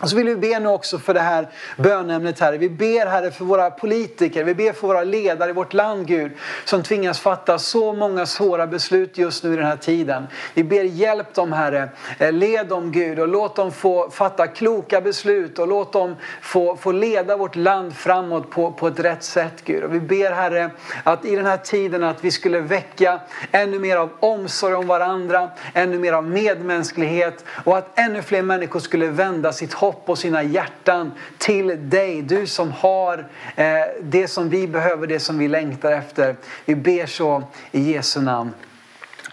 Och 0.00 0.10
så 0.10 0.16
vill 0.16 0.26
vi 0.26 0.36
be 0.36 0.58
nu 0.58 0.68
också 0.68 0.98
för 0.98 1.14
det 1.14 1.20
här 1.20 1.48
bönämnet 1.76 2.40
Herre. 2.40 2.58
Vi 2.58 2.70
ber 2.70 3.06
Herre 3.06 3.30
för 3.30 3.44
våra 3.44 3.70
politiker, 3.70 4.44
vi 4.44 4.54
ber 4.54 4.72
för 4.72 4.86
våra 4.86 5.04
ledare 5.04 5.50
i 5.50 5.52
vårt 5.52 5.72
land 5.72 6.06
Gud. 6.06 6.32
Som 6.64 6.82
tvingas 6.82 7.20
fatta 7.20 7.58
så 7.58 7.92
många 7.92 8.26
svåra 8.26 8.66
beslut 8.66 9.18
just 9.18 9.44
nu 9.44 9.52
i 9.52 9.56
den 9.56 9.66
här 9.66 9.76
tiden. 9.76 10.26
Vi 10.54 10.64
ber 10.64 10.84
hjälp 10.84 11.34
dem 11.34 11.52
Herre, 11.52 11.88
eh, 12.18 12.32
led 12.32 12.66
dem 12.66 12.92
Gud 12.92 13.18
och 13.18 13.28
låt 13.28 13.56
dem 13.56 13.72
få 13.72 14.10
fatta 14.10 14.46
kloka 14.46 15.00
beslut 15.00 15.58
och 15.58 15.68
låt 15.68 15.92
dem 15.92 16.16
få, 16.42 16.76
få 16.76 16.92
leda 16.92 17.36
vårt 17.36 17.56
land 17.56 17.96
framåt 17.96 18.50
på, 18.50 18.72
på 18.72 18.88
ett 18.88 19.00
rätt 19.00 19.22
sätt 19.22 19.64
Gud. 19.64 19.84
Och 19.84 19.94
vi 19.94 20.00
ber 20.00 20.32
Herre 20.32 20.70
att 21.04 21.24
i 21.24 21.36
den 21.36 21.46
här 21.46 21.56
tiden 21.56 22.04
att 22.04 22.24
vi 22.24 22.30
skulle 22.30 22.60
väcka 22.60 23.20
ännu 23.52 23.78
mer 23.78 23.96
av 23.96 24.10
omsorg 24.20 24.74
om 24.74 24.86
varandra, 24.86 25.50
ännu 25.74 25.98
mer 25.98 26.12
av 26.12 26.24
medmänsklighet 26.24 27.44
och 27.64 27.78
att 27.78 27.98
ännu 27.98 28.22
fler 28.22 28.42
människor 28.42 28.80
skulle 28.80 29.06
vända 29.06 29.52
sitt 29.52 29.72
hopp 29.72 29.85
hopp 29.86 30.08
och 30.08 30.18
sina 30.18 30.42
hjärtan 30.42 31.12
till 31.38 31.90
dig. 31.90 32.22
Du 32.22 32.46
som 32.46 32.72
har 32.72 33.26
eh, 33.56 33.66
det 34.02 34.28
som 34.28 34.48
vi 34.48 34.68
behöver, 34.68 35.06
det 35.06 35.20
som 35.20 35.38
vi 35.38 35.48
längtar 35.48 35.92
efter. 35.92 36.36
Vi 36.64 36.74
ber 36.74 37.06
så 37.06 37.42
i 37.72 37.92
Jesu 37.92 38.20
namn. 38.20 38.54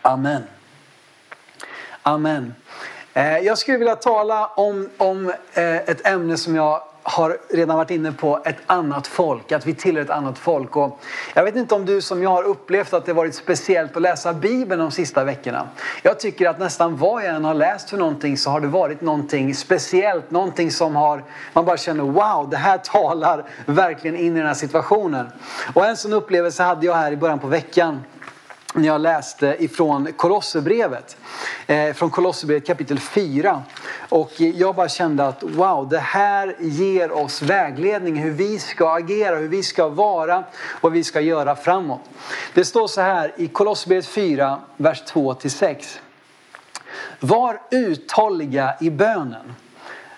Amen. 0.02 0.44
Amen. 2.04 2.54
Eh, 3.14 3.38
jag 3.38 3.58
skulle 3.58 3.78
vilja 3.78 3.96
tala 3.96 4.48
om, 4.48 4.90
om 4.98 5.30
eh, 5.54 5.76
ett 5.76 6.08
ämne 6.08 6.38
som 6.38 6.56
jag 6.56 6.82
har 7.04 7.38
redan 7.50 7.78
varit 7.78 7.92
inne 7.92 8.12
på 8.12 8.40
ett 8.46 8.58
annat 8.66 9.08
folk, 9.08 9.52
att 9.52 9.66
vi 9.66 9.74
tillhör 9.74 10.04
ett 10.04 10.10
annat 10.10 10.38
folk. 10.38 10.76
Och 10.76 11.00
jag 11.34 11.44
vet 11.44 11.56
inte 11.56 11.76
om 11.76 11.86
du 11.86 12.02
som 12.02 12.24
jag 12.24 12.30
har 12.30 12.44
upplevt 12.44 12.94
att 12.94 13.06
det 13.06 13.14
varit 13.14 13.36
speciellt 13.36 13.96
att 13.96 14.02
läsa 14.02 14.34
Bibeln 14.34 14.82
de 14.82 14.92
sista 14.92 15.24
veckorna. 15.24 15.68
Jag 16.04 16.20
tycker 16.20 16.50
att 16.50 16.60
nästan 16.60 16.98
vad 16.98 17.24
jag 17.24 17.36
än 17.36 17.46
har 17.46 17.54
läst 17.54 17.90
för 17.90 17.98
någonting 17.98 18.38
så 18.38 18.50
har 18.50 18.60
det 18.60 18.68
varit 18.68 19.02
någonting 19.02 19.56
speciellt, 19.56 20.32
någonting 20.32 20.72
som 20.72 20.96
har, 20.96 21.24
man 21.54 21.66
bara 21.66 21.78
känner 21.78 22.04
wow, 22.04 22.50
det 22.50 22.58
här 22.58 22.78
talar 22.78 23.46
verkligen 23.66 24.16
in 24.16 24.36
i 24.36 24.40
den 24.40 24.48
här 24.48 24.54
situationen. 24.54 25.28
Och 25.74 25.86
en 25.86 25.98
sån 25.98 26.14
upplevelse 26.14 26.64
hade 26.64 26.86
jag 26.86 26.96
här 26.96 27.12
i 27.12 27.18
början 27.18 27.40
på 27.40 27.48
veckan 27.48 28.04
när 28.74 28.88
jag 28.88 29.02
läste 29.02 29.56
ifrån 29.60 30.14
Kolosserbrevet. 30.14 31.18
Eh, 31.68 31.94
från 31.94 32.10
Kolosserbrevet 32.10 32.68
kapitel 32.68 33.00
4. 33.00 33.64
Och 34.10 34.32
jag 34.38 34.76
bara 34.76 34.90
kände 34.90 35.28
att 35.28 35.44
wow, 35.44 35.90
det 35.90 36.00
här 36.00 36.56
ger 36.60 37.12
oss 37.12 37.42
vägledning 37.42 38.16
hur 38.16 38.32
vi 38.32 38.60
ska 38.60 38.96
agera, 38.96 39.36
hur 39.36 39.48
vi 39.48 39.64
ska 39.64 39.88
vara, 39.88 40.44
vad 40.82 40.92
vi 40.92 41.04
ska 41.04 41.22
göra 41.22 41.56
framåt. 41.56 42.02
Det 42.54 42.66
står 42.66 42.88
så 42.88 43.02
här 43.02 43.34
i 43.38 43.48
Kolosserbrevet 43.48 44.06
4, 44.06 44.60
vers 44.78 45.04
2-6. 45.04 46.00
Var 47.20 47.62
uthålliga 47.72 48.74
i 48.82 48.90
bönen. 48.90 49.56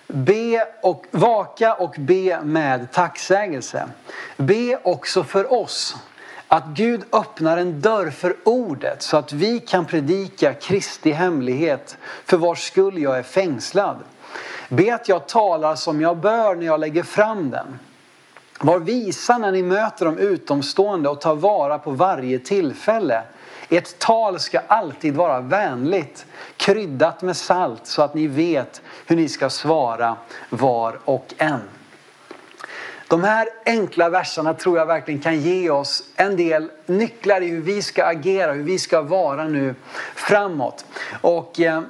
Be 0.08 0.68
och 0.82 1.06
vaka 1.12 1.74
och 1.74 1.96
be 1.98 2.42
med 2.42 2.92
tacksägelse. 2.92 3.90
Be 4.38 4.80
också 4.84 5.24
för 5.24 5.54
oss 5.54 5.96
att 6.48 6.66
Gud 6.68 7.04
öppnar 7.12 7.58
en 7.58 7.82
dörr 7.82 8.10
för 8.10 8.36
ordet 8.44 9.02
så 9.02 9.18
att 9.18 9.34
vi 9.34 9.60
kan 9.60 9.86
predika 9.86 10.54
Kristi 10.54 11.12
hemlighet 11.12 11.98
för 12.26 12.38
vars 12.38 12.68
skull 12.68 12.98
jag 12.98 13.18
är 13.18 13.24
fängslad. 13.24 13.98
Be 14.70 14.96
att 14.96 15.10
jag 15.10 15.28
talar 15.28 15.76
som 15.76 16.02
jag 16.02 16.18
bör 16.18 16.56
när 16.56 16.66
jag 16.66 16.80
lägger 16.80 17.04
fram 17.04 17.50
den. 17.50 17.80
Var 18.60 18.80
visa 18.80 19.38
när 19.38 19.52
ni 19.52 19.64
möter 19.64 20.06
de 20.06 20.18
utomstående 20.18 21.10
och 21.10 21.22
ta 21.22 21.34
vara 21.34 21.80
på 21.80 21.92
varje 21.92 22.40
tillfälle. 22.40 23.24
Ert 23.70 24.00
tal 24.00 24.40
ska 24.40 24.60
alltid 24.68 25.16
vara 25.16 25.40
vänligt, 25.40 26.26
kryddat 26.58 27.22
med 27.22 27.38
salt 27.38 27.88
så 27.88 28.02
att 28.02 28.14
ni 28.14 28.28
vet 28.28 28.82
hur 29.06 29.16
ni 29.16 29.30
ska 29.30 29.50
svara 29.50 30.16
var 30.50 31.00
och 31.06 31.34
en. 31.38 31.62
De 33.08 33.24
här 33.24 33.48
enkla 33.66 34.10
verserna 34.10 34.54
tror 34.54 34.78
jag 34.78 34.86
verkligen 34.86 35.22
kan 35.22 35.42
ge 35.42 35.70
oss 35.70 36.04
en 36.16 36.38
del 36.38 36.72
nycklar 36.86 37.42
i 37.42 37.48
hur 37.48 37.62
vi 37.62 37.82
ska 37.82 38.06
agera, 38.06 38.52
hur 38.52 38.64
vi 38.64 38.80
ska 38.80 39.02
vara 39.02 39.48
nu 39.48 39.76
framåt. 40.16 40.86
Och 41.22 41.60
eh, 41.60 41.82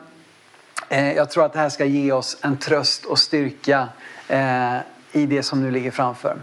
eh, 0.90 1.14
jag 1.14 1.30
tror 1.30 1.46
att 1.46 1.54
det 1.54 1.60
här 1.60 1.70
ska 1.70 1.86
ge 1.86 2.12
oss 2.12 2.38
en 2.42 2.58
tröst 2.58 3.06
och 3.06 3.20
styrka 3.20 3.88
eh, 4.28 4.76
i 5.12 5.26
det 5.26 5.44
som 5.44 5.64
nu 5.64 5.72
ligger 5.72 5.92
framför. 5.92 6.38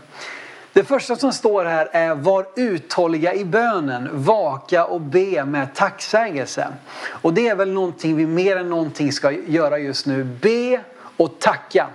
Det 0.72 0.84
första 0.84 1.16
som 1.16 1.32
står 1.32 1.64
här 1.64 1.88
är 1.92 2.14
var 2.14 2.46
uthålliga 2.56 3.34
i 3.34 3.44
bönen, 3.44 4.08
vaka 4.12 4.84
och 4.84 5.00
be 5.00 5.44
med 5.44 5.74
tacksägelse. 5.74 6.68
Och 7.04 7.34
det 7.34 7.48
är 7.48 7.54
väl 7.54 7.72
någonting 7.72 8.16
vi 8.16 8.26
mer 8.26 8.56
än 8.56 8.68
någonting 8.68 9.12
ska 9.12 9.30
göra 9.30 9.78
just 9.78 10.06
nu. 10.06 10.24
Be 10.24 10.80
och 11.16 11.38
tacka. 11.38 11.86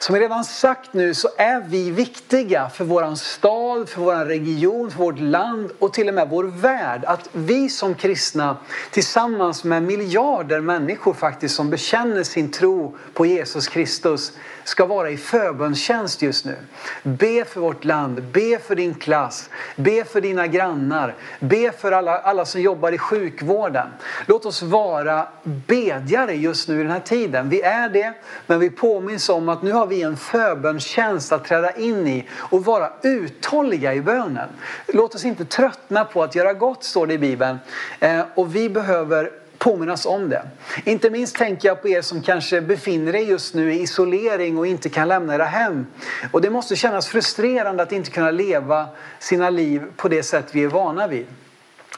Som 0.00 0.14
jag 0.14 0.22
redan 0.22 0.44
sagt 0.44 0.92
nu 0.92 1.14
så 1.14 1.28
är 1.36 1.60
vi 1.60 1.90
viktiga 1.90 2.68
för 2.68 2.84
våran 2.84 3.16
stad, 3.16 3.88
för 3.88 4.00
vår 4.00 4.24
region, 4.24 4.90
för 4.90 4.98
vårt 4.98 5.18
land 5.20 5.70
och 5.78 5.92
till 5.92 6.08
och 6.08 6.14
med 6.14 6.28
vår 6.28 6.44
värld. 6.44 7.04
Att 7.04 7.28
vi 7.32 7.68
som 7.68 7.94
kristna 7.94 8.56
tillsammans 8.90 9.64
med 9.64 9.82
miljarder 9.82 10.60
människor 10.60 11.14
faktiskt 11.14 11.54
som 11.54 11.70
bekänner 11.70 12.22
sin 12.22 12.50
tro 12.50 12.96
på 13.14 13.26
Jesus 13.26 13.68
Kristus 13.68 14.32
ska 14.64 14.86
vara 14.86 15.10
i 15.10 15.16
förbönstjänst 15.16 16.22
just 16.22 16.44
nu. 16.44 16.56
Be 17.02 17.44
för 17.44 17.60
vårt 17.60 17.84
land, 17.84 18.22
be 18.22 18.58
för 18.58 18.74
din 18.74 18.94
klass, 18.94 19.50
be 19.76 20.04
för 20.04 20.20
dina 20.20 20.46
grannar, 20.46 21.14
be 21.40 21.72
för 21.72 21.92
alla, 21.92 22.18
alla 22.18 22.44
som 22.44 22.60
jobbar 22.60 22.92
i 22.92 22.98
sjukvården. 22.98 23.86
Låt 24.26 24.46
oss 24.46 24.62
vara 24.62 25.28
bedjare 25.42 26.34
just 26.34 26.68
nu 26.68 26.80
i 26.80 26.82
den 26.82 26.92
här 26.92 27.00
tiden. 27.00 27.48
Vi 27.48 27.62
är 27.62 27.88
det, 27.88 28.12
men 28.46 28.60
vi 28.60 28.70
påminns 28.70 29.28
om 29.28 29.48
att 29.48 29.62
nu 29.62 29.72
har 29.72 29.87
vi 29.88 30.02
en 30.02 30.16
förbönstjänst 30.16 31.32
att 31.32 31.44
träda 31.44 31.70
in 31.70 32.06
i 32.06 32.28
och 32.32 32.64
vara 32.64 32.92
uthålliga 33.02 33.94
i 33.94 34.00
bönen. 34.00 34.48
Låt 34.86 35.14
oss 35.14 35.24
inte 35.24 35.44
tröttna 35.44 36.04
på 36.04 36.22
att 36.22 36.34
göra 36.34 36.52
gott, 36.52 36.84
står 36.84 37.06
det 37.06 37.14
i 37.14 37.18
Bibeln. 37.18 37.58
Eh, 38.00 38.20
och 38.34 38.56
vi 38.56 38.70
behöver 38.70 39.30
påminnas 39.58 40.06
om 40.06 40.28
det. 40.28 40.42
Inte 40.84 41.10
minst 41.10 41.36
tänker 41.36 41.68
jag 41.68 41.82
på 41.82 41.88
er 41.88 42.02
som 42.02 42.22
kanske 42.22 42.60
befinner 42.60 43.14
er 43.14 43.24
just 43.24 43.54
nu 43.54 43.74
i 43.74 43.80
isolering 43.80 44.58
och 44.58 44.66
inte 44.66 44.88
kan 44.88 45.08
lämna 45.08 45.34
era 45.34 45.44
hem. 45.44 45.86
Och 46.32 46.40
det 46.40 46.50
måste 46.50 46.76
kännas 46.76 47.08
frustrerande 47.08 47.82
att 47.82 47.92
inte 47.92 48.10
kunna 48.10 48.30
leva 48.30 48.88
sina 49.18 49.50
liv 49.50 49.82
på 49.96 50.08
det 50.08 50.22
sätt 50.22 50.46
vi 50.52 50.64
är 50.64 50.68
vana 50.68 51.06
vid. 51.06 51.26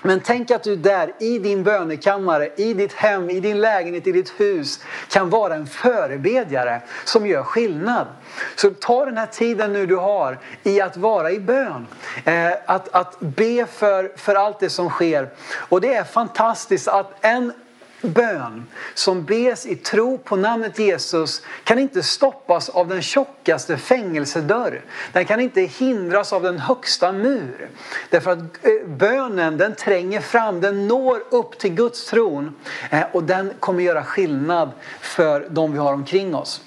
Men 0.03 0.21
tänk 0.21 0.51
att 0.51 0.63
du 0.63 0.77
där 0.77 1.13
i 1.19 1.39
din 1.39 1.63
bönekammare, 1.63 2.49
i 2.57 2.75
ditt 2.75 2.93
hem, 2.93 3.31
i 3.31 3.41
din 3.41 3.61
lägenhet, 3.61 4.07
i 4.07 4.13
ditt 4.13 4.41
hus 4.41 4.81
kan 5.09 5.31
vara 5.31 5.55
en 5.55 5.67
förebedjare 5.67 6.81
som 7.05 7.27
gör 7.27 7.43
skillnad. 7.43 8.07
Så 8.57 8.71
ta 8.71 9.05
den 9.05 9.17
här 9.17 9.27
tiden 9.27 9.73
nu 9.73 9.87
du 9.87 9.97
har 9.97 10.39
i 10.63 10.81
att 10.81 10.97
vara 10.97 11.31
i 11.31 11.41
bön. 11.41 11.87
Eh, 12.25 12.53
att, 12.67 12.89
att 12.95 13.21
be 13.21 13.67
för, 13.67 14.13
för 14.17 14.35
allt 14.35 14.61
det 14.61 14.71
som 14.71 14.91
sker. 14.91 15.29
Och 15.57 15.81
det 15.81 15.95
är 15.95 16.05
fantastiskt 16.05 16.89
att 16.89 17.13
en 17.21 17.53
bön 18.03 18.67
som 18.95 19.25
bes 19.25 19.67
i 19.67 19.77
tro 19.77 20.19
på 20.19 20.37
namnet 20.37 20.79
Jesus 20.79 21.43
kan 21.65 21.79
inte 21.79 22.03
stoppas 22.03 22.69
av 22.69 22.89
den 22.89 23.03
tjockaste 23.03 23.77
fängelsedörr. 23.77 24.85
Den 25.13 25.25
kan 25.25 25.41
inte 25.41 25.61
hindras 25.61 26.33
av 26.33 26.43
den 26.43 26.59
högsta 26.59 27.13
mur. 27.13 27.69
Därför 28.11 28.31
att 28.31 28.39
eh, 28.39 28.87
bönen 28.87 29.57
den 29.57 29.75
tränger 29.75 30.21
fram, 30.21 30.61
den 30.61 30.89
når 30.89 31.23
upp 31.31 31.59
till 31.59 31.75
Guds 31.75 32.07
tron 32.07 32.55
eh, 32.91 33.03
och 33.13 33.25
den 33.25 33.53
kommer 33.61 33.83
göra 33.83 34.05
skillnad 34.05 34.71
för 35.01 35.47
de 35.51 35.73
vi 35.73 35.79
har 35.79 35.93
omkring 35.93 36.35
oss. 36.35 36.63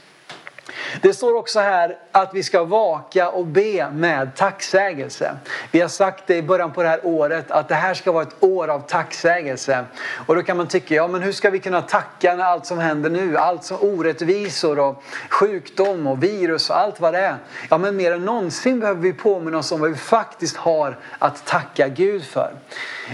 Det 1.01 1.13
står 1.13 1.35
också 1.35 1.59
här 1.59 1.97
att 2.11 2.33
vi 2.33 2.43
ska 2.43 2.63
vaka 2.63 3.29
och 3.29 3.45
be 3.45 3.89
med 3.91 4.35
tacksägelse. 4.35 5.37
Vi 5.71 5.81
har 5.81 5.87
sagt 5.87 6.23
det 6.27 6.35
i 6.35 6.41
början 6.41 6.71
på 6.71 6.83
det 6.83 6.89
här 6.89 6.99
året 7.03 7.51
att 7.51 7.67
det 7.67 7.75
här 7.75 7.93
ska 7.93 8.11
vara 8.11 8.23
ett 8.23 8.43
år 8.43 8.67
av 8.67 8.79
tacksägelse. 8.79 9.85
Och 10.27 10.35
då 10.35 10.43
kan 10.43 10.57
man 10.57 10.67
tycka, 10.67 10.95
ja 10.95 11.07
men 11.07 11.21
hur 11.21 11.31
ska 11.31 11.49
vi 11.49 11.59
kunna 11.59 11.81
tacka 11.81 12.35
när 12.35 12.43
allt 12.43 12.65
som 12.65 12.77
händer 12.77 13.09
nu, 13.09 13.37
allt 13.37 13.63
som 13.63 13.77
orättvisor 13.81 14.79
och 14.79 15.03
sjukdom 15.29 16.07
och 16.07 16.23
virus 16.23 16.69
och 16.69 16.79
allt 16.79 16.99
vad 16.99 17.13
det 17.13 17.19
är. 17.19 17.35
Ja 17.69 17.77
men 17.77 17.95
mer 17.95 18.11
än 18.11 18.25
någonsin 18.25 18.79
behöver 18.79 19.01
vi 19.01 19.13
påminna 19.13 19.57
oss 19.57 19.71
om 19.71 19.79
vad 19.79 19.89
vi 19.89 19.97
faktiskt 19.97 20.57
har 20.57 20.97
att 21.19 21.45
tacka 21.45 21.87
Gud 21.87 22.23
för. 22.23 22.51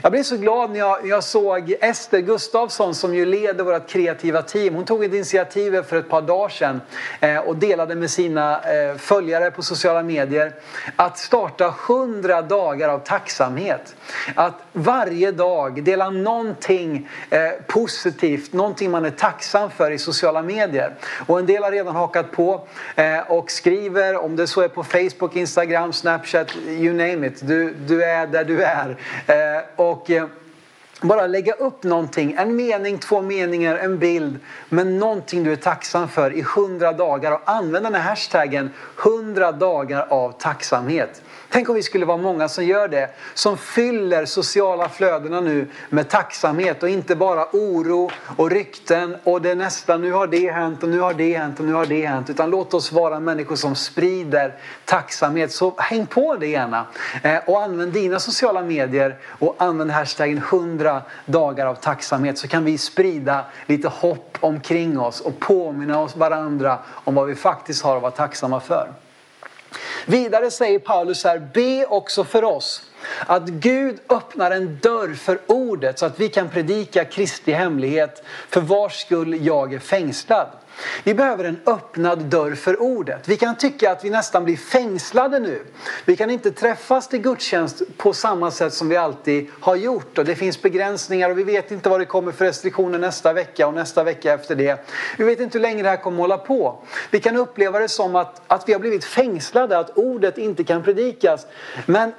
Jag 0.03 0.11
blev 0.11 0.23
så 0.23 0.37
glad 0.37 0.71
när 0.71 0.79
jag, 0.79 1.07
jag 1.07 1.23
såg 1.23 1.75
Ester 1.81 2.19
Gustafsson 2.19 2.95
som 2.95 3.15
ju 3.15 3.25
leder 3.25 3.63
vårt 3.63 3.89
kreativa 3.89 4.41
team. 4.41 4.75
Hon 4.75 4.85
tog 4.85 5.03
ett 5.03 5.13
initiativ 5.13 5.83
för 5.83 5.95
ett 5.95 6.09
par 6.09 6.21
dagar 6.21 6.49
sedan 6.49 6.81
eh, 7.19 7.38
Eh, 7.39 7.47
och 7.47 7.55
delade 7.55 7.95
med 7.95 8.11
sina 8.11 8.61
eh, 8.61 8.97
följare 8.97 9.51
på 9.51 9.61
sociala 9.61 10.03
medier 10.03 10.53
att 10.95 11.17
starta 11.17 11.73
100 11.87 12.41
dagar 12.41 12.89
av 12.89 12.99
tacksamhet. 12.99 13.95
Att 14.35 14.53
varje 14.73 15.31
dag 15.31 15.83
dela 15.83 16.09
någonting 16.09 17.09
eh, 17.29 17.39
positivt, 17.67 18.53
någonting 18.53 18.91
man 18.91 19.05
är 19.05 19.09
tacksam 19.09 19.69
för 19.69 19.91
i 19.91 19.97
sociala 19.97 20.41
medier. 20.41 20.95
Och 21.27 21.39
en 21.39 21.45
del 21.45 21.63
har 21.63 21.71
redan 21.71 21.95
hakat 21.95 22.31
på 22.31 22.67
och 23.27 23.51
skriver, 23.51 24.15
om 24.23 24.35
det 24.35 24.47
så 24.47 24.61
är 24.61 24.67
på 24.67 24.83
Facebook, 24.83 25.35
Instagram, 25.35 25.93
Snapchat, 25.93 26.55
you 26.67 26.93
name 26.93 27.27
it. 27.27 27.47
Du, 27.47 27.73
du 27.87 28.03
är 28.03 28.27
där 28.27 28.43
du 28.43 28.63
är. 28.63 28.97
Och 29.75 30.11
bara 31.01 31.27
lägga 31.27 31.53
upp 31.53 31.83
någonting, 31.83 32.35
en 32.37 32.55
mening, 32.55 32.97
två 32.97 33.21
meningar, 33.21 33.75
en 33.75 33.99
bild, 33.99 34.39
men 34.69 34.97
någonting 34.97 35.43
du 35.43 35.51
är 35.51 35.55
tacksam 35.55 36.07
för 36.07 36.33
i 36.33 36.41
hundra 36.41 36.93
dagar. 36.93 37.31
Och 37.31 37.41
använda 37.45 37.89
den 37.89 38.01
här 38.01 38.09
hashtaggen 38.09 38.69
100 39.03 39.51
dagar 39.51 40.07
av 40.09 40.31
tacksamhet. 40.31 41.21
Tänk 41.51 41.69
om 41.69 41.75
vi 41.75 41.83
skulle 41.83 42.05
vara 42.05 42.17
många 42.17 42.49
som 42.49 42.65
gör 42.65 42.87
det. 42.87 43.09
Som 43.33 43.57
fyller 43.57 44.25
sociala 44.25 44.89
flödena 44.89 45.41
nu 45.41 45.67
med 45.89 46.09
tacksamhet 46.09 46.83
och 46.83 46.89
inte 46.89 47.15
bara 47.15 47.45
oro 47.51 48.11
och 48.37 48.51
rykten 48.51 49.15
och 49.23 49.41
det 49.41 49.55
nästa, 49.55 49.97
nu 49.97 50.11
har 50.11 50.27
det 50.27 50.51
hänt 50.51 50.83
och 50.83 50.89
nu 50.89 50.99
har 50.99 51.13
det 51.13 51.37
hänt 51.37 51.59
och 51.59 51.65
nu 51.65 51.73
har 51.73 51.85
det 51.85 52.05
hänt. 52.05 52.29
Utan 52.29 52.49
låt 52.49 52.73
oss 52.73 52.91
vara 52.91 53.19
människor 53.19 53.55
som 53.55 53.75
sprider 53.75 54.55
tacksamhet. 54.85 55.51
Så 55.51 55.73
häng 55.77 56.05
på 56.05 56.35
det 56.35 56.47
gärna. 56.47 56.85
Eh, 57.23 57.37
och 57.47 57.63
använd 57.63 57.93
dina 57.93 58.19
sociala 58.19 58.61
medier 58.61 59.17
och 59.25 59.55
använd 59.57 59.91
hashtaggen 59.91 60.37
100 60.37 61.01
dagar 61.25 61.65
av 61.65 61.75
tacksamhet 61.75 62.37
så 62.37 62.47
kan 62.47 62.65
vi 62.65 62.77
sprida 62.77 63.45
lite 63.65 63.87
hopp 63.87 64.37
omkring 64.39 64.99
oss 64.99 65.21
och 65.21 65.39
påminna 65.39 65.99
oss 65.99 66.15
varandra 66.15 66.79
om 66.87 67.15
vad 67.15 67.27
vi 67.27 67.35
faktiskt 67.35 67.83
har 67.83 67.95
att 67.95 68.01
vara 68.01 68.11
tacksamma 68.11 68.59
för. 68.59 68.89
Vidare 70.05 70.51
säger 70.51 70.79
Paulus 70.79 71.23
här, 71.23 71.49
be 71.53 71.85
också 71.85 72.23
för 72.23 72.43
oss 72.43 72.83
att 73.25 73.47
Gud 73.47 73.99
öppnar 74.09 74.51
en 74.51 74.79
dörr 74.81 75.13
för 75.13 75.39
ordet 75.47 75.99
så 75.99 76.05
att 76.05 76.19
vi 76.19 76.29
kan 76.29 76.49
predika 76.49 77.05
Kristi 77.05 77.51
hemlighet 77.51 78.23
för 78.49 78.61
vars 78.61 79.01
skull 79.01 79.45
jag 79.45 79.73
är 79.73 79.79
fängslad. 79.79 80.47
Vi 81.03 81.13
behöver 81.13 81.43
en 81.43 81.59
öppnad 81.65 82.19
dörr 82.19 82.55
för 82.55 82.81
ordet. 82.81 83.27
Vi 83.27 83.37
kan 83.37 83.55
tycka 83.55 83.91
att 83.91 84.05
vi 84.05 84.09
nästan 84.09 84.43
blir 84.43 84.57
fängslade 84.57 85.39
nu. 85.39 85.65
Vi 86.05 86.15
kan 86.15 86.29
inte 86.29 86.51
träffas 86.51 87.07
till 87.07 87.19
gudstjänst 87.19 87.81
på 87.97 88.13
samma 88.13 88.51
sätt 88.51 88.73
som 88.73 88.89
vi 88.89 88.97
alltid 88.97 89.47
har 89.59 89.75
gjort. 89.75 90.17
Och 90.17 90.25
det 90.25 90.35
finns 90.35 90.61
begränsningar 90.61 91.29
och 91.29 91.37
vi 91.37 91.43
vet 91.43 91.71
inte 91.71 91.89
vad 91.89 91.99
det 91.99 92.05
kommer 92.05 92.31
för 92.31 92.45
restriktioner 92.45 92.99
nästa 92.99 93.33
vecka 93.33 93.67
och 93.67 93.73
nästa 93.73 94.03
vecka 94.03 94.33
efter 94.33 94.55
det. 94.55 94.87
Vi 95.17 95.23
vet 95.23 95.39
inte 95.39 95.57
hur 95.57 95.63
länge 95.63 95.83
det 95.83 95.89
här 95.89 95.97
kommer 95.97 96.17
att 96.17 96.21
hålla 96.21 96.37
på. 96.37 96.83
Vi 97.11 97.19
kan 97.19 97.35
uppleva 97.35 97.79
det 97.79 97.89
som 97.89 98.15
att, 98.15 98.41
att 98.47 98.69
vi 98.69 98.73
har 98.73 98.79
blivit 98.79 99.05
fängslade, 99.05 99.77
att 99.77 99.97
ordet 99.97 100.37
inte 100.37 100.63
kan 100.63 100.83
predikas. 100.83 101.45
Men 101.85 102.11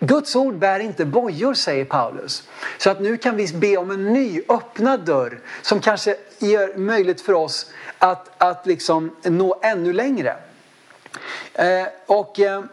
Guds 0.00 0.36
ord 0.36 0.54
bär 0.54 0.80
inte 0.80 1.04
bojor, 1.04 1.54
säger 1.54 1.84
Paulus. 1.84 2.48
Så 2.78 2.90
att 2.90 3.00
nu 3.00 3.16
kan 3.16 3.36
vi 3.36 3.52
be 3.54 3.76
om 3.76 3.90
en 3.90 4.12
ny 4.12 4.42
öppnad 4.48 5.00
dörr 5.00 5.40
som 5.62 5.80
kanske 5.80 6.16
gör 6.38 6.76
möjligt 6.76 7.20
för 7.20 7.32
oss 7.32 7.70
att, 7.98 8.30
att 8.38 8.66
liksom 8.66 9.16
nå 9.22 9.60
ännu 9.62 9.92
längre. 9.92 10.36
Eh, 11.54 11.86
och 12.06 12.40
eh, 12.40 12.64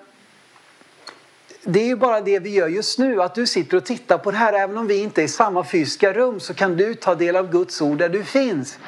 det 1.64 1.80
är 1.80 1.86
ju 1.86 1.96
bara 1.96 2.22
det 2.22 2.40
vi 2.40 2.50
gör 2.50 2.68
just 2.68 3.00
nu, 3.00 3.22
att 3.22 3.36
du 3.36 3.48
sitter 3.48 3.78
och 3.78 3.86
tittar 3.86 4.18
på 4.18 4.32
det 4.32 4.38
här. 4.38 4.54
Även 4.54 4.78
om 4.78 4.88
vi 4.88 4.98
inte 4.98 5.22
är 5.22 5.26
i 5.26 5.28
samma 5.28 5.64
fysiska 5.64 6.14
rum 6.14 6.40
så 6.40 6.54
kan 6.54 6.78
du 6.78 6.94
ta 6.94 7.16
del 7.16 7.36
av 7.36 7.52
Guds 7.52 7.82
ord 7.82 7.98
där 7.98 8.10
du 8.10 8.24
finns. 8.24 8.80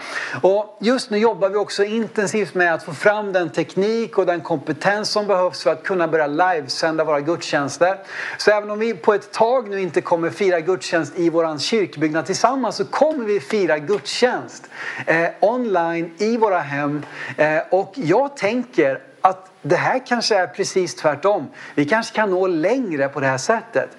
Och 0.41 0.77
just 0.81 1.09
nu 1.09 1.17
jobbar 1.17 1.49
vi 1.49 1.55
också 1.55 1.83
intensivt 1.83 2.53
med 2.53 2.73
att 2.73 2.83
få 2.83 2.93
fram 2.93 3.33
den 3.33 3.49
teknik 3.49 4.17
och 4.17 4.25
den 4.25 4.41
kompetens 4.41 5.09
som 5.09 5.27
behövs 5.27 5.63
för 5.63 5.71
att 5.71 5.83
kunna 5.83 6.07
börja 6.07 6.27
livesända 6.27 7.03
våra 7.03 7.19
gudstjänster. 7.19 7.97
Så 8.37 8.51
även 8.51 8.71
om 8.71 8.79
vi 8.79 8.93
på 8.93 9.13
ett 9.13 9.31
tag 9.31 9.69
nu 9.69 9.81
inte 9.81 10.01
kommer 10.01 10.29
fira 10.29 10.59
gudstjänst 10.59 11.13
i 11.19 11.29
våran 11.29 11.59
kyrkbyggnad 11.59 12.25
tillsammans 12.25 12.75
så 12.75 12.85
kommer 12.85 13.25
vi 13.25 13.39
fira 13.39 13.79
gudstjänst 13.79 14.69
eh, 15.05 15.27
online 15.39 16.11
i 16.17 16.37
våra 16.37 16.59
hem. 16.59 17.05
Eh, 17.37 17.59
och 17.69 17.93
jag 17.95 18.37
tänker 18.37 19.08
att 19.21 19.51
det 19.61 19.75
här 19.75 20.05
kanske 20.05 20.35
är 20.35 20.47
precis 20.47 20.95
tvärtom. 20.95 21.47
Vi 21.75 21.85
kanske 21.85 22.15
kan 22.15 22.29
nå 22.29 22.47
längre 22.47 23.09
på 23.09 23.19
det 23.19 23.27
här 23.27 23.37
sättet. 23.37 23.89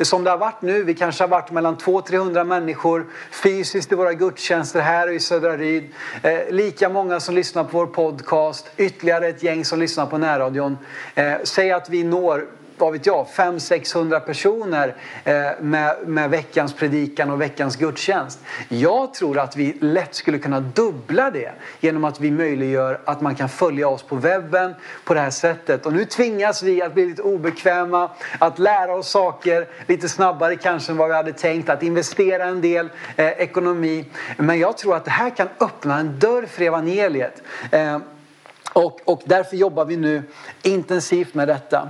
Som 0.00 0.24
det 0.24 0.30
har 0.30 0.38
varit 0.38 0.62
nu, 0.62 0.82
vi 0.84 0.94
kanske 0.94 1.22
har 1.22 1.28
varit 1.28 1.50
mellan 1.50 1.76
200-300 1.76 2.44
människor 2.44 3.06
fysiskt 3.30 3.92
i 3.92 3.94
våra 3.94 4.12
gudstjänster 4.12 4.80
här 4.80 5.10
i 5.10 5.20
Södra 5.20 5.56
Ryd. 5.56 5.92
Eh, 6.22 6.40
lika 6.50 6.88
många 6.88 7.20
som 7.20 7.34
lyssnar 7.34 7.64
på 7.64 7.78
vår 7.78 7.86
podcast, 7.86 8.70
ytterligare 8.76 9.28
ett 9.28 9.42
gäng 9.42 9.64
som 9.64 9.78
lyssnar 9.78 10.06
på 10.06 10.18
närradion. 10.18 10.78
Eh, 11.14 11.34
säg 11.44 11.72
att 11.72 11.88
vi 11.88 12.04
når 12.04 12.46
vad 12.80 12.92
vet 12.92 13.06
jag, 13.06 13.26
500-600 13.26 14.20
personer 14.20 14.94
eh, 15.24 15.34
med, 15.60 15.96
med 16.06 16.30
veckans 16.30 16.74
predikan 16.74 17.30
och 17.30 17.40
veckans 17.40 17.76
gudstjänst. 17.76 18.38
Jag 18.68 19.14
tror 19.14 19.38
att 19.38 19.56
vi 19.56 19.72
lätt 19.80 20.14
skulle 20.14 20.38
kunna 20.38 20.60
dubbla 20.60 21.30
det 21.30 21.52
genom 21.80 22.04
att 22.04 22.20
vi 22.20 22.30
möjliggör 22.30 23.00
att 23.04 23.20
man 23.20 23.34
kan 23.34 23.48
följa 23.48 23.88
oss 23.88 24.02
på 24.02 24.16
webben 24.16 24.74
på 25.04 25.14
det 25.14 25.20
här 25.20 25.30
sättet. 25.30 25.86
Och 25.86 25.92
nu 25.92 26.04
tvingas 26.04 26.62
vi 26.62 26.82
att 26.82 26.94
bli 26.94 27.06
lite 27.06 27.22
obekväma, 27.22 28.10
att 28.38 28.58
lära 28.58 28.94
oss 28.94 29.10
saker 29.10 29.68
lite 29.86 30.08
snabbare 30.08 30.56
kanske 30.56 30.92
än 30.92 30.98
vad 30.98 31.08
vi 31.08 31.14
hade 31.14 31.32
tänkt, 31.32 31.68
att 31.68 31.82
investera 31.82 32.44
en 32.44 32.60
del 32.60 32.88
eh, 33.16 33.26
ekonomi. 33.26 34.04
Men 34.36 34.58
jag 34.58 34.78
tror 34.78 34.96
att 34.96 35.04
det 35.04 35.10
här 35.10 35.30
kan 35.30 35.48
öppna 35.60 35.98
en 35.98 36.18
dörr 36.18 36.46
för 36.46 36.62
evangeliet. 36.62 37.42
Eh, 37.70 37.98
och, 38.72 39.00
och, 39.04 39.22
därför 39.24 39.56
jobbar 39.56 39.84
vi 39.84 39.96
nu 39.96 40.22
intensivt 40.62 41.34
med 41.34 41.48
detta. 41.48 41.88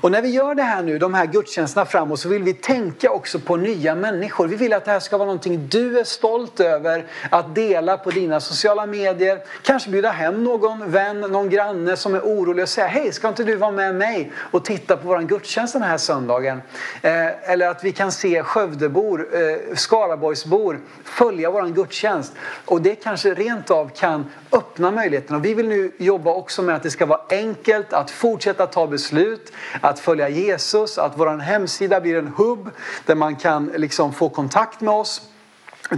Och 0.00 0.10
när 0.10 0.22
vi 0.22 0.28
gör 0.28 0.54
det 0.54 0.62
här 0.62 0.82
nu, 0.82 0.98
de 0.98 1.14
här 1.14 1.26
gudstjänsterna 1.26 1.86
framåt, 1.86 2.20
så 2.20 2.28
vill 2.28 2.42
vi 2.42 2.54
tänka 2.54 3.10
också 3.10 3.38
på 3.38 3.56
nya 3.56 3.94
människor. 3.94 4.46
Vi 4.46 4.56
vill 4.56 4.72
att 4.72 4.84
det 4.84 4.90
här 4.90 5.00
ska 5.00 5.16
vara 5.16 5.26
någonting 5.26 5.68
du 5.68 5.98
är 5.98 6.04
stolt 6.04 6.60
över 6.60 7.04
att 7.30 7.54
dela 7.54 7.96
på 7.96 8.10
dina 8.10 8.40
sociala 8.40 8.86
medier. 8.86 9.38
Kanske 9.62 9.90
bjuda 9.90 10.10
hem 10.10 10.44
någon 10.44 10.90
vän, 10.90 11.20
någon 11.20 11.50
granne 11.50 11.96
som 11.96 12.14
är 12.14 12.20
orolig 12.20 12.62
och 12.62 12.68
säga 12.68 12.86
Hej, 12.86 13.12
ska 13.12 13.28
inte 13.28 13.44
du 13.44 13.56
vara 13.56 13.70
med 13.70 13.94
mig 13.94 14.32
och 14.36 14.64
titta 14.64 14.96
på 14.96 15.08
vår 15.08 15.20
gudstjänst 15.20 15.72
den 15.72 15.82
här 15.82 15.98
söndagen? 15.98 16.62
Eh, 17.02 17.50
eller 17.50 17.68
att 17.68 17.84
vi 17.84 17.92
kan 17.92 18.12
se 18.12 18.42
Skövdebor, 18.42 19.28
eh, 19.32 19.74
Skaraborgsbor 19.74 20.80
följa 21.04 21.50
vår 21.50 21.66
gudstjänst. 21.66 22.32
Och 22.64 22.82
det 22.82 22.94
kanske 22.94 23.34
rent 23.34 23.70
av 23.70 23.88
kan 23.88 24.30
öppna 24.52 24.90
möjligheten. 24.90 25.36
Och 25.36 25.44
vi 25.44 25.54
vill 25.54 25.68
nu 25.68 25.92
jobba 25.98 26.15
också 26.24 26.62
med 26.62 26.74
att 26.74 26.82
det 26.82 26.90
ska 26.90 27.06
vara 27.06 27.20
enkelt 27.30 27.92
att 27.92 28.10
fortsätta 28.10 28.66
ta 28.66 28.86
beslut, 28.86 29.52
att 29.80 29.98
följa 29.98 30.28
Jesus, 30.28 30.98
att 30.98 31.12
vår 31.16 31.38
hemsida 31.38 32.00
blir 32.00 32.18
en 32.18 32.32
hubb 32.36 32.70
där 33.06 33.14
man 33.14 33.36
kan 33.36 33.66
liksom 33.76 34.12
få 34.12 34.28
kontakt 34.28 34.80
med 34.80 34.94
oss. 34.94 35.22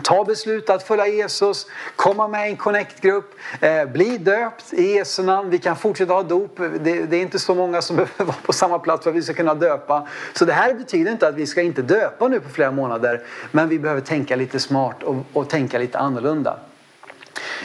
Ta 0.02 0.24
beslut 0.24 0.70
att 0.70 0.82
följa 0.82 1.06
Jesus, 1.06 1.66
komma 1.96 2.28
med 2.28 2.48
i 2.48 2.50
en 2.50 2.56
connect-grupp, 2.56 3.34
eh, 3.60 3.84
bli 3.84 4.18
döpt 4.18 4.72
i 4.72 4.94
Jesu 4.94 5.22
namn. 5.22 5.50
Vi 5.50 5.58
kan 5.58 5.76
fortsätta 5.76 6.12
ha 6.12 6.22
dop. 6.22 6.56
Det, 6.56 7.06
det, 7.06 7.16
är 7.16 7.22
inte 7.22 7.38
så 7.38 7.54
många 7.54 7.82
som 7.82 7.96
behöver 7.96 8.24
vara 8.24 8.36
på 8.42 8.52
samma 8.52 8.78
plats 8.78 9.02
för 9.04 9.10
att 9.10 9.16
vi 9.16 9.22
ska 9.22 9.34
kunna 9.34 9.54
döpa. 9.54 10.08
Så 10.32 10.44
det 10.44 10.52
här 10.52 10.74
betyder 10.74 11.12
inte 11.12 11.28
att 11.28 11.34
vi 11.34 11.46
ska 11.46 11.62
inte 11.62 11.82
döpa 11.82 12.28
nu 12.28 12.40
på 12.40 12.48
flera 12.48 12.70
månader. 12.70 13.22
Men 13.50 13.68
vi 13.68 13.78
behöver 13.78 14.00
tänka 14.00 14.36
lite 14.36 14.60
smart 14.60 15.02
och, 15.02 15.16
och 15.32 15.48
tänka 15.48 15.78
lite 15.78 15.98
annorlunda. 15.98 16.58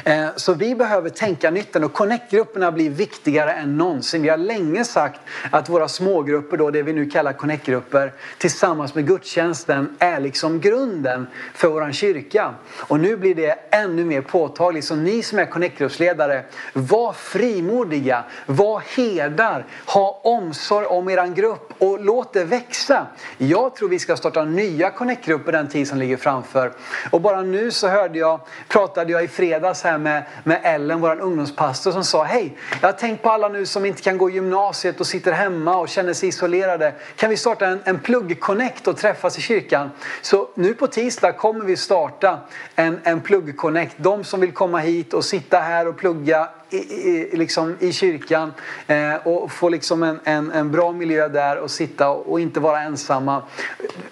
Eh, 0.03 0.27
så 0.35 0.53
vi 0.53 0.75
behöver 0.75 1.09
tänka 1.09 1.51
nytt 1.51 1.75
och 1.75 1.93
Connectgrupperna 1.93 2.71
blir 2.71 2.89
viktigare 2.89 3.53
än 3.53 3.77
någonsin. 3.77 4.21
Vi 4.21 4.29
har 4.29 4.37
länge 4.37 4.85
sagt 4.85 5.19
att 5.51 5.69
våra 5.69 5.87
smågrupper, 5.87 6.57
då, 6.57 6.69
det 6.69 6.81
vi 6.81 6.93
nu 6.93 7.09
kallar 7.09 7.33
Connectgrupper, 7.33 8.13
tillsammans 8.37 8.95
med 8.95 9.07
gudstjänsten 9.07 9.95
är 9.99 10.19
liksom 10.19 10.59
grunden 10.59 11.27
för 11.53 11.67
vår 11.67 11.91
kyrka. 11.91 12.53
Och 12.77 12.99
nu 12.99 13.17
blir 13.17 13.35
det 13.35 13.59
ännu 13.69 14.05
mer 14.05 14.21
påtagligt. 14.21 14.85
Så 14.85 14.95
ni 14.95 15.23
som 15.23 15.39
är 15.39 15.45
Connectgruppsledare, 15.45 16.43
var 16.73 17.13
frimodiga, 17.13 18.23
var 18.45 18.83
herdar, 18.95 19.65
ha 19.85 20.21
omsorg 20.23 20.85
om 20.85 21.09
eran 21.09 21.33
grupp 21.33 21.73
och 21.77 21.99
låt 21.99 22.33
det 22.33 22.43
växa. 22.43 23.07
Jag 23.37 23.75
tror 23.75 23.89
vi 23.89 23.99
ska 23.99 24.15
starta 24.17 24.45
nya 24.45 24.89
Connectgrupper 24.89 25.51
den 25.51 25.69
tid 25.69 25.87
som 25.87 25.97
ligger 25.97 26.17
framför. 26.17 26.71
Och 27.11 27.21
bara 27.21 27.41
nu 27.41 27.71
så 27.71 27.87
hörde 27.87 28.19
jag, 28.19 28.39
pratade 28.67 29.11
jag 29.11 29.23
i 29.23 29.27
fredags 29.63 29.83
här 29.83 29.97
med, 29.97 30.23
med 30.43 30.59
Ellen, 30.63 31.01
vår 31.01 31.19
ungdomspastor, 31.19 31.91
som 31.91 32.03
sa 32.03 32.23
Hej, 32.23 32.57
jag 32.81 32.87
har 32.87 32.93
tänkt 32.93 33.23
på 33.23 33.29
alla 33.29 33.47
nu 33.47 33.65
som 33.65 33.85
inte 33.85 34.01
kan 34.01 34.17
gå 34.17 34.29
i 34.29 34.33
gymnasiet 34.33 34.99
och 34.99 35.07
sitter 35.07 35.31
hemma 35.31 35.77
och 35.77 35.89
känner 35.89 36.13
sig 36.13 36.29
isolerade. 36.29 36.93
Kan 37.15 37.29
vi 37.29 37.37
starta 37.37 37.65
en, 37.65 37.79
en 37.83 37.99
plugg-connect 37.99 38.87
och 38.87 38.97
träffas 38.97 39.37
i 39.37 39.41
kyrkan? 39.41 39.89
Så 40.21 40.49
nu 40.55 40.73
på 40.73 40.87
tisdag 40.87 41.31
kommer 41.31 41.65
vi 41.65 41.77
starta 41.77 42.39
en, 42.75 42.99
en 43.03 43.21
plugg-connect. 43.21 43.91
De 43.97 44.23
som 44.23 44.39
vill 44.39 44.51
komma 44.51 44.79
hit 44.79 45.13
och 45.13 45.25
sitta 45.25 45.59
här 45.59 45.87
och 45.87 45.97
plugga 45.97 46.49
i, 46.69 46.77
i, 46.77 47.37
liksom 47.37 47.77
i 47.79 47.91
kyrkan 47.91 48.53
eh, 48.87 49.15
och 49.15 49.51
få 49.51 49.69
liksom 49.69 50.03
en, 50.03 50.19
en, 50.23 50.51
en, 50.51 50.71
bra 50.71 50.91
miljö 50.91 51.27
där 51.27 51.57
och 51.57 51.71
sitta 51.71 52.09
och 52.09 52.39
inte 52.39 52.59
vara 52.59 52.81
ensamma. 52.81 53.43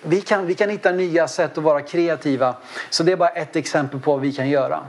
Vi 0.01 0.21
kan, 0.21 0.45
vi 0.45 0.53
kan 0.53 0.69
hitta 0.69 0.91
nya 0.91 1.27
sätt 1.27 1.57
att 1.57 1.63
vara 1.63 1.81
kreativa. 1.81 2.55
Så 2.89 3.03
det 3.03 3.11
är 3.11 3.15
bara 3.15 3.29
ett 3.29 3.55
exempel 3.55 3.99
på 3.99 4.11
vad 4.11 4.21
vi 4.21 4.33
kan 4.33 4.49
göra. 4.49 4.83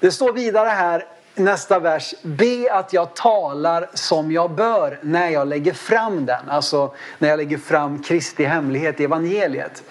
Det 0.00 0.10
står 0.10 0.32
vidare 0.32 0.68
här 0.68 1.04
nästa 1.34 1.78
vers. 1.78 2.14
Be 2.22 2.68
att 2.72 2.92
jag 2.92 3.14
talar 3.14 3.90
som 3.94 4.32
jag 4.32 4.50
bör 4.50 4.98
när 5.02 5.28
jag 5.28 5.48
lägger 5.48 5.72
fram 5.72 6.26
den. 6.26 6.48
Alltså 6.48 6.94
när 7.18 7.28
jag 7.28 7.36
lägger 7.36 7.58
fram 7.58 8.02
Kristi 8.02 8.44
hemlighet 8.44 9.00
i 9.00 9.04
evangeliet. 9.04 9.82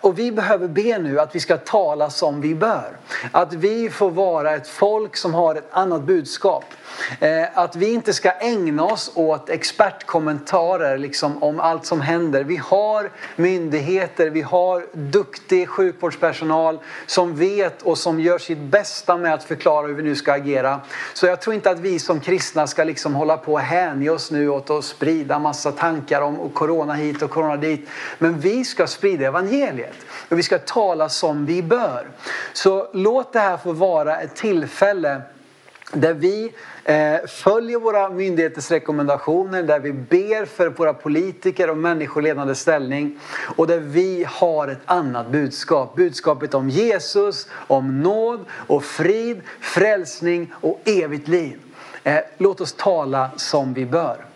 Och 0.00 0.18
vi 0.18 0.32
behöver 0.32 0.68
be 0.68 0.98
nu 0.98 1.20
att 1.20 1.34
vi 1.34 1.40
ska 1.40 1.56
tala 1.56 2.10
som 2.10 2.40
vi 2.40 2.54
bör. 2.54 2.96
Att 3.32 3.52
vi 3.52 3.90
får 3.90 4.10
vara 4.10 4.54
ett 4.54 4.68
folk 4.68 5.16
som 5.16 5.34
har 5.34 5.54
ett 5.54 5.68
annat 5.70 6.02
budskap. 6.02 6.64
Eh, 7.20 7.58
att 7.58 7.76
vi 7.76 7.92
inte 7.92 8.12
ska 8.12 8.30
ägna 8.30 8.84
oss 8.84 9.12
åt 9.14 9.50
expertkommentarer 9.50 10.98
liksom, 10.98 11.42
om 11.42 11.60
allt 11.60 11.86
som 11.86 12.00
händer. 12.00 12.44
Vi 12.44 12.56
har 12.56 13.10
myndigheter, 13.36 14.30
vi 14.30 14.40
har 14.40 14.86
duktig 14.92 15.68
sjukvårdspersonal 15.68 16.78
som 17.06 17.36
vet 17.36 17.82
och 17.82 17.98
som 17.98 18.20
gör 18.20 18.38
sitt 18.38 18.58
bästa 18.58 19.16
med 19.16 19.34
att 19.34 19.44
förklara 19.44 19.86
hur 19.86 19.94
vi 19.94 20.02
nu 20.02 20.16
ska 20.16 20.32
agera. 20.32 20.80
Så 21.14 21.26
jag 21.26 21.40
tror 21.40 21.54
inte 21.54 21.70
att 21.70 21.78
vi 21.78 21.98
som 21.98 22.20
kristna 22.20 22.66
ska 22.66 22.84
liksom 22.84 23.14
hålla 23.14 23.36
på 23.36 23.52
och 23.52 23.60
hänge 23.60 24.10
oss 24.10 24.30
nu 24.30 24.48
åt 24.48 24.70
att 24.70 24.84
sprida 24.84 25.38
massa 25.38 25.72
tankar 25.72 26.20
om 26.20 26.50
corona 26.50 26.94
hit 26.94 27.22
och 27.22 27.30
corona 27.30 27.56
dit. 27.56 27.88
Men 28.18 28.40
vi 28.40 28.64
ska 28.64 28.86
sprida 28.86 29.26
evangeliet 29.26 29.96
och 30.28 30.38
vi 30.38 30.42
ska 30.42 30.58
tala 30.58 31.08
som 31.08 31.46
vi 31.46 31.62
bör. 31.62 32.06
Så 32.52 32.88
låt 32.92 33.32
det 33.32 33.40
här 33.40 33.56
få 33.56 33.72
vara 33.72 34.20
ett 34.20 34.36
tillfälle 34.36 35.22
där 35.92 36.14
vi 36.14 36.52
eh, 36.84 37.26
följer 37.28 37.78
våra 37.78 38.08
myndigheters 38.08 38.70
rekommendationer, 38.70 39.62
där 39.62 39.80
vi 39.80 39.92
ber 39.92 40.44
för 40.44 40.68
våra 40.68 40.94
politiker 40.94 41.70
och 41.70 41.78
människor 41.78 42.22
ledande 42.22 42.54
ställning 42.54 43.20
och 43.56 43.66
där 43.66 43.78
vi 43.78 44.24
har 44.28 44.68
ett 44.68 44.82
annat 44.84 45.28
budskap. 45.28 45.96
Budskapet 45.96 46.54
om 46.54 46.68
Jesus, 46.68 47.48
om 47.52 48.02
nåd 48.02 48.44
och 48.50 48.84
frid, 48.84 49.40
frälsning 49.60 50.52
och 50.60 50.80
evigt 50.84 51.28
liv. 51.28 51.58
Eh, 52.04 52.18
låt 52.38 52.60
oss 52.60 52.72
tala 52.72 53.30
som 53.36 53.74
vi 53.74 53.86
bör. 53.86 54.31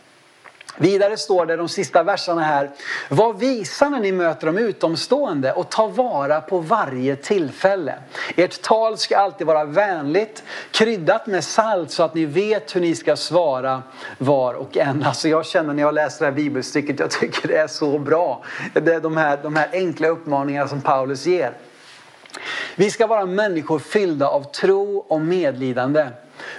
Vidare 0.79 1.17
står 1.17 1.47
det 1.47 1.57
de 1.57 1.69
sista 1.69 2.03
verserna 2.03 2.43
här. 2.43 2.71
Var 3.09 3.33
visa 3.33 3.89
när 3.89 4.01
ni 4.01 4.12
möter 4.12 4.47
de 4.47 4.59
utomstående 4.59 5.53
och 5.53 5.71
ta 5.71 5.87
vara 5.87 6.41
på 6.41 6.59
varje 6.59 7.17
tillfälle. 7.17 7.95
Ert 8.37 8.62
tal 8.62 8.99
ska 8.99 9.19
alltid 9.19 9.47
vara 9.47 9.65
vänligt, 9.65 10.43
kryddat 10.71 11.27
med 11.27 11.45
salt 11.45 11.91
så 11.91 12.03
att 12.03 12.15
ni 12.15 12.25
vet 12.25 12.77
hur 12.77 12.81
ni 12.81 12.95
ska 12.95 13.17
svara 13.17 13.83
var 14.19 14.55
och 14.55 14.77
en. 14.77 15.03
Alltså 15.03 15.29
jag 15.29 15.47
känner 15.47 15.75
när 15.75 15.83
jag 15.83 15.95
läser 15.95 16.25
det 16.25 16.31
här 16.31 16.37
bibelstycket, 16.37 17.01
jag 17.01 17.11
tycker 17.11 17.49
det 17.49 17.57
är 17.57 17.67
så 17.67 17.99
bra. 17.99 18.45
Det 18.73 18.95
är 18.95 19.01
de 19.01 19.17
här, 19.17 19.39
de 19.43 19.57
här 19.57 19.69
enkla 19.73 20.09
uppmaningarna 20.09 20.69
som 20.69 20.81
Paulus 20.81 21.27
ger. 21.27 21.53
Vi 22.77 22.91
ska 22.91 23.07
vara 23.07 23.27
människor 23.27 23.79
fyllda 23.79 24.29
av 24.29 24.43
tro 24.43 24.99
och 25.09 25.21
medlidande. 25.21 26.07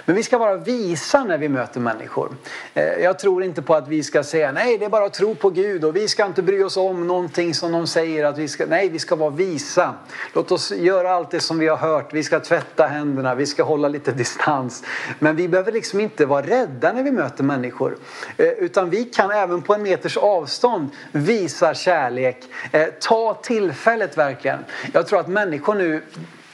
Men 0.04 0.16
vi 0.16 0.22
ska 0.22 0.38
vara 0.38 0.56
visa 0.56 1.24
när 1.24 1.38
vi 1.38 1.48
möter 1.48 1.80
människor. 1.80 2.32
Eh, 2.74 2.84
jag 2.84 3.18
tror 3.18 3.42
inte 3.42 3.62
på 3.62 3.74
att 3.74 3.88
vi 3.88 4.02
ska 4.02 4.22
säga 4.22 4.52
nej, 4.52 4.78
det 4.78 4.84
är 4.84 4.88
bara 4.88 5.04
att 5.04 5.14
tro 5.14 5.34
på 5.34 5.50
Gud 5.50 5.84
och 5.84 5.96
vi 5.96 6.08
ska 6.08 6.26
inte 6.26 6.42
bry 6.42 6.62
oss 6.62 6.76
om 6.76 7.06
någonting 7.06 7.54
som 7.54 7.72
de 7.72 7.86
säger 7.86 8.24
att 8.24 8.38
vi 8.38 8.48
ska. 8.48 8.66
Nej, 8.66 8.88
vi 8.88 8.98
ska 8.98 9.16
vara 9.16 9.30
visa. 9.30 9.94
Låt 10.32 10.52
oss 10.52 10.72
göra 10.72 11.10
allt 11.10 11.30
det 11.30 11.40
som 11.40 11.58
vi 11.58 11.68
har 11.68 11.76
hört. 11.76 12.14
Vi 12.14 12.22
ska 12.22 12.40
tvätta 12.40 12.86
händerna, 12.86 13.34
vi 13.34 13.46
ska 13.46 13.62
hålla 13.62 13.88
lite 13.88 14.12
distans. 14.12 14.84
Men 15.18 15.36
vi 15.36 15.48
behöver 15.48 15.72
liksom 15.72 16.00
inte 16.00 16.26
vara 16.26 16.46
rädda 16.46 16.92
när 16.92 17.02
vi 17.02 17.10
möter 17.10 17.44
människor. 17.44 17.96
Eh, 18.36 18.46
utan 18.46 18.90
vi 18.90 19.04
kan 19.04 19.30
även 19.30 19.62
på 19.62 19.74
en 19.74 19.82
meters 19.82 20.16
avstånd 20.16 20.90
visa 21.12 21.74
kärlek. 21.74 22.36
Eh, 22.72 22.86
ta 23.00 23.34
tillfället 23.34 24.18
verkligen. 24.18 24.58
Jag 24.92 25.06
tror 25.06 25.20
att 25.20 25.28
människor 25.28 25.74
nu 25.74 26.02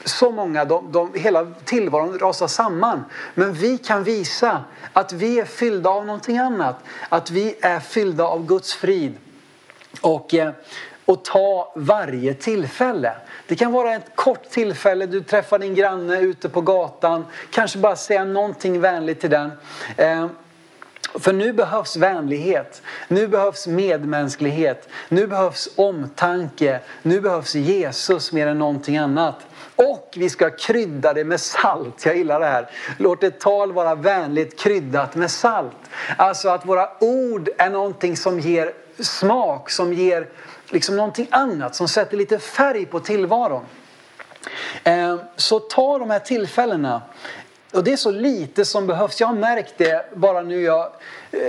så 0.04 0.30
många, 0.30 0.64
de, 0.64 0.92
de, 0.92 1.14
hela 1.14 1.46
tillvaron 1.64 2.18
rasar 2.18 2.46
samman. 2.46 3.04
Men 3.34 3.52
vi 3.52 3.78
kan 3.78 4.04
visa 4.04 4.64
att 4.92 5.12
vi 5.12 5.40
är 5.40 5.44
fyllda 5.44 5.90
av 5.90 6.06
någonting 6.06 6.38
annat. 6.38 6.76
Att 7.08 7.30
vi 7.30 7.56
är 7.60 7.80
fyllda 7.80 8.24
av 8.24 8.46
Guds 8.46 8.74
frid. 8.74 9.16
Och, 10.00 10.34
eh, 10.34 10.52
och 11.04 11.24
ta 11.24 11.72
varje 11.76 12.34
tillfälle. 12.34 13.12
Det 13.46 13.56
kan 13.56 13.72
vara 13.72 13.94
ett 13.94 14.10
kort 14.14 14.50
tillfälle, 14.50 15.06
du 15.06 15.20
träffar 15.20 15.58
din 15.58 15.74
granne 15.74 16.20
ute 16.20 16.48
på 16.48 16.60
gatan. 16.60 17.24
Kanske 17.50 17.78
bara 17.78 17.96
säga 17.96 18.24
någonting 18.24 18.80
vänligt 18.80 19.20
till 19.20 19.30
den. 19.30 19.52
Eh, 19.96 20.26
för 21.14 21.32
nu 21.32 21.52
behövs 21.52 21.96
vänlighet, 21.96 22.82
nu 23.08 23.28
behövs 23.28 23.66
medmänsklighet, 23.66 24.88
nu 25.08 25.26
behövs 25.26 25.68
omtanke, 25.76 26.80
nu 27.02 27.20
behövs 27.20 27.54
Jesus 27.54 28.32
mer 28.32 28.46
än 28.46 28.58
någonting 28.58 28.96
annat. 28.96 29.36
Och 29.76 30.14
vi 30.16 30.30
ska 30.30 30.50
krydda 30.50 31.12
det 31.12 31.24
med 31.24 31.40
salt. 31.40 32.06
Jag 32.06 32.16
gillar 32.16 32.40
det 32.40 32.46
här. 32.46 32.70
Låt 32.98 33.22
ett 33.22 33.40
tal 33.40 33.72
vara 33.72 33.94
vänligt 33.94 34.58
kryddat 34.58 35.14
med 35.14 35.30
salt. 35.30 35.76
Alltså 36.16 36.48
att 36.48 36.66
våra 36.66 36.90
ord 37.00 37.48
är 37.58 37.70
någonting 37.70 38.16
som 38.16 38.40
ger 38.40 38.72
smak, 38.98 39.70
som 39.70 39.92
ger 39.92 40.28
liksom 40.68 40.96
någonting 40.96 41.28
annat, 41.30 41.74
som 41.74 41.88
sätter 41.88 42.16
lite 42.16 42.38
färg 42.38 42.86
på 42.86 43.00
tillvaron. 43.00 43.64
Eh, 44.84 45.16
så 45.36 45.60
ta 45.60 45.98
de 45.98 46.10
här 46.10 46.18
tillfällena 46.18 47.02
och 47.74 47.84
det 47.84 47.92
är 47.92 47.96
så 47.96 48.10
lite 48.10 48.64
som 48.64 48.86
behövs. 48.86 49.20
Jag 49.20 49.26
har 49.26 49.34
märkt 49.34 49.74
det 49.76 50.06
bara 50.14 50.42
nu. 50.42 50.62
Jag 50.62 50.92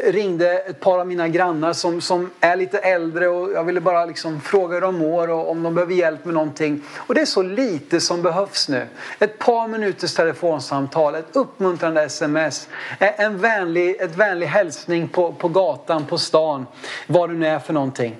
ringde 0.03 0.57
ett 0.57 0.79
par 0.79 0.99
av 0.99 1.07
mina 1.07 1.27
grannar 1.27 1.73
som, 1.73 2.01
som 2.01 2.31
är 2.39 2.55
lite 2.55 2.77
äldre 2.77 3.27
och 3.27 3.51
jag 3.51 3.63
ville 3.63 3.81
bara 3.81 4.05
liksom 4.05 4.41
fråga 4.41 4.73
hur 4.73 4.81
de 4.81 4.97
mår 4.97 5.29
och 5.29 5.49
om 5.49 5.63
de 5.63 5.75
behöver 5.75 5.93
hjälp 5.93 6.25
med 6.25 6.33
någonting. 6.33 6.83
Och 6.95 7.15
det 7.15 7.21
är 7.21 7.25
så 7.25 7.41
lite 7.41 7.99
som 7.99 8.21
behövs 8.21 8.69
nu. 8.69 8.87
Ett 9.19 9.39
par 9.39 9.67
minuters 9.67 10.13
telefonsamtal, 10.13 11.15
ett 11.15 11.35
uppmuntrande 11.35 12.03
sms, 12.03 12.69
en 12.99 13.37
vänlig, 13.37 13.95
ett 14.01 14.15
vänlig 14.15 14.47
hälsning 14.47 15.07
på, 15.07 15.33
på 15.33 15.49
gatan, 15.49 16.05
på 16.05 16.17
stan, 16.17 16.65
vad 17.07 17.29
det 17.29 17.35
nu 17.35 17.47
är 17.47 17.59
för 17.59 17.73
någonting. 17.73 18.15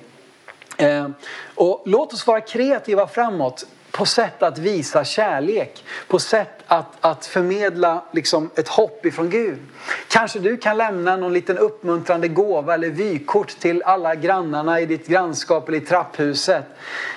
Eh, 0.78 1.08
och 1.56 1.82
låt 1.86 2.14
oss 2.14 2.28
vara 2.28 2.42
kreativa 2.42 3.08
framåt 3.08 3.66
på 3.96 4.06
sätt 4.06 4.44
att 4.44 4.58
visa 4.58 5.04
kärlek, 5.04 5.84
på 6.08 6.20
sätt 6.20 6.64
att, 6.68 6.98
att 7.02 7.26
förmedla 7.26 8.04
liksom 8.12 8.50
ett 8.56 8.68
hopp 8.68 9.06
ifrån 9.06 9.30
Gud. 9.30 9.60
Kanske 10.08 10.40
du 10.40 10.58
kan 10.58 10.78
lämna 10.78 11.16
någon 11.16 11.34
liten 11.34 11.58
uppmuntrande 11.58 12.28
gåva 12.28 12.74
eller 12.74 12.90
vykort 12.90 13.60
till 13.60 13.84
alla 13.84 14.16
grannarna 14.16 14.80
i 14.80 14.86
ditt 14.86 15.08
grannskap 15.08 15.68
eller 15.68 15.78
i 15.78 15.82
trapphuset. 15.82 16.66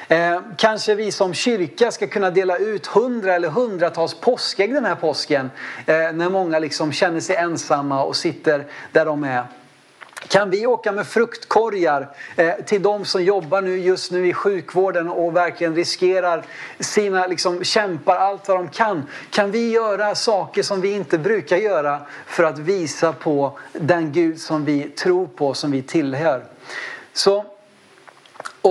Eh, 0.08 0.40
kanske 0.56 0.94
vi 0.94 1.12
som 1.12 1.34
kyrka 1.34 1.90
ska 1.90 2.06
kunna 2.06 2.30
dela 2.30 2.56
ut 2.56 2.86
hundra 2.86 3.34
eller 3.34 3.48
hundratals 3.48 4.14
påskägg 4.14 4.74
den 4.74 4.84
här 4.84 4.94
påsken 4.94 5.50
eh, 5.86 5.94
när 5.94 6.30
många 6.30 6.58
liksom 6.58 6.92
känner 6.92 7.20
sig 7.20 7.36
ensamma 7.36 8.04
och 8.04 8.16
sitter 8.16 8.66
där 8.92 9.04
de 9.04 9.24
är. 9.24 9.44
Kan 10.28 10.50
vi 10.50 10.66
åka 10.66 10.92
med 10.92 11.06
fruktkorgar 11.06 12.08
eh, 12.36 12.54
till 12.66 12.82
de 12.82 13.04
som 13.04 13.24
jobbar 13.24 13.62
nu 13.62 13.78
just 13.78 14.12
nu 14.12 14.28
i 14.28 14.32
sjukvården 14.32 15.08
och 15.08 15.36
verkligen 15.36 15.74
riskerar 15.74 16.44
sina, 16.80 17.26
liksom 17.26 17.64
kämpar 17.64 18.16
allt 18.16 18.48
vad 18.48 18.56
de 18.56 18.68
kan. 18.68 19.06
Kan 19.30 19.50
vi 19.50 19.70
göra 19.70 20.14
saker 20.14 20.62
som 20.62 20.80
vi 20.80 20.92
inte 20.92 21.18
brukar 21.18 21.56
göra 21.56 22.00
för 22.26 22.44
att 22.44 22.58
visa 22.58 23.12
på 23.12 23.58
den 23.72 24.12
Gud 24.12 24.40
som 24.40 24.64
vi 24.64 24.82
tror 24.82 25.26
på, 25.26 25.54
som 25.54 25.70
vi 25.70 25.82
tillhör. 25.82 26.44
Så 27.12 27.44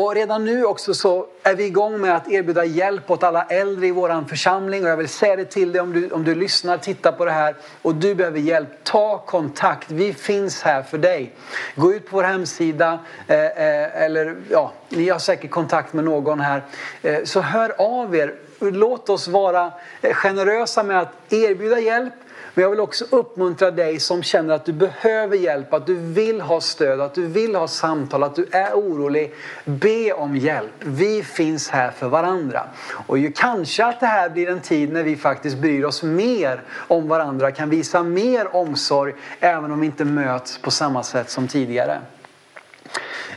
och 0.03 0.15
redan 0.15 0.45
nu 0.45 0.65
också 0.65 0.93
så 0.93 1.25
är 1.43 1.55
vi 1.55 1.65
igång 1.65 2.01
med 2.01 2.15
att 2.15 2.29
erbjuda 2.29 2.65
hjälp 2.65 3.11
åt 3.11 3.23
alla 3.23 3.43
äldre 3.43 3.87
i 3.87 3.91
vår 3.91 4.27
församling. 4.27 4.83
Och 4.83 4.89
jag 4.89 4.97
vill 4.97 5.07
säga 5.07 5.35
det 5.35 5.45
till 5.45 5.71
dig 5.71 5.81
om 5.81 5.93
du, 5.93 6.09
om 6.11 6.23
du 6.23 6.35
lyssnar, 6.35 6.77
tittar 6.77 7.11
på 7.11 7.25
det 7.25 7.31
här 7.31 7.55
och 7.81 7.95
du 7.95 8.15
behöver 8.15 8.39
hjälp. 8.39 8.69
Ta 8.83 9.17
kontakt, 9.17 9.91
vi 9.91 10.13
finns 10.13 10.61
här 10.61 10.83
för 10.83 10.97
dig. 10.97 11.33
Gå 11.75 11.93
ut 11.93 12.09
på 12.09 12.15
vår 12.15 12.23
hemsida 12.23 12.99
eh, 13.27 13.45
eh, 13.45 14.01
eller 14.03 14.35
ja, 14.49 14.71
ni 14.89 15.09
har 15.09 15.19
säkert 15.19 15.51
kontakt 15.51 15.93
med 15.93 16.03
någon 16.03 16.39
här. 16.39 16.63
Eh, 17.01 17.23
så 17.23 17.41
hör 17.41 17.75
av 17.77 18.15
er. 18.15 18.33
Låt 18.59 19.09
oss 19.09 19.27
vara 19.27 19.71
eh, 20.01 20.13
generösa 20.13 20.83
med 20.83 20.99
att 20.99 21.33
erbjuda 21.33 21.79
hjälp 21.79 22.13
men 22.57 22.61
jag 22.63 22.69
vill 22.69 22.79
också 22.79 23.05
uppmuntra 23.09 23.71
dig 23.71 23.99
som 23.99 24.23
känner 24.23 24.53
att 24.53 24.65
du 24.65 24.73
behöver 24.73 25.37
hjälp, 25.37 25.73
att 25.73 25.85
du 25.85 25.95
vill 25.95 26.41
ha 26.41 26.61
stöd, 26.61 27.01
att 27.01 27.13
du 27.13 27.27
vill 27.27 27.55
ha 27.55 27.67
samtal, 27.67 28.23
att 28.23 28.35
du 28.35 28.47
är 28.51 28.73
orolig. 28.73 29.33
Be 29.65 30.13
om 30.13 30.35
hjälp. 30.35 30.71
Vi 30.79 31.23
finns 31.23 31.69
här 31.69 31.91
för 31.91 32.07
varandra. 32.07 32.63
Och 33.07 33.17
ju 33.17 33.31
kanske 33.31 33.85
att 33.85 33.99
det 33.99 34.05
här 34.05 34.29
blir 34.29 34.49
en 34.49 34.61
tid 34.61 34.93
när 34.93 35.03
vi 35.03 35.15
faktiskt 35.15 35.57
bryr 35.57 35.85
oss 35.85 36.03
mer 36.03 36.61
om 36.87 37.07
varandra, 37.07 37.51
kan 37.51 37.69
visa 37.69 38.03
mer 38.03 38.55
omsorg 38.55 39.13
även 39.39 39.71
om 39.71 39.79
vi 39.79 39.85
inte 39.85 40.05
möts 40.05 40.57
på 40.57 40.71
samma 40.71 41.03
sätt 41.03 41.29
som 41.29 41.47
tidigare. 41.47 41.99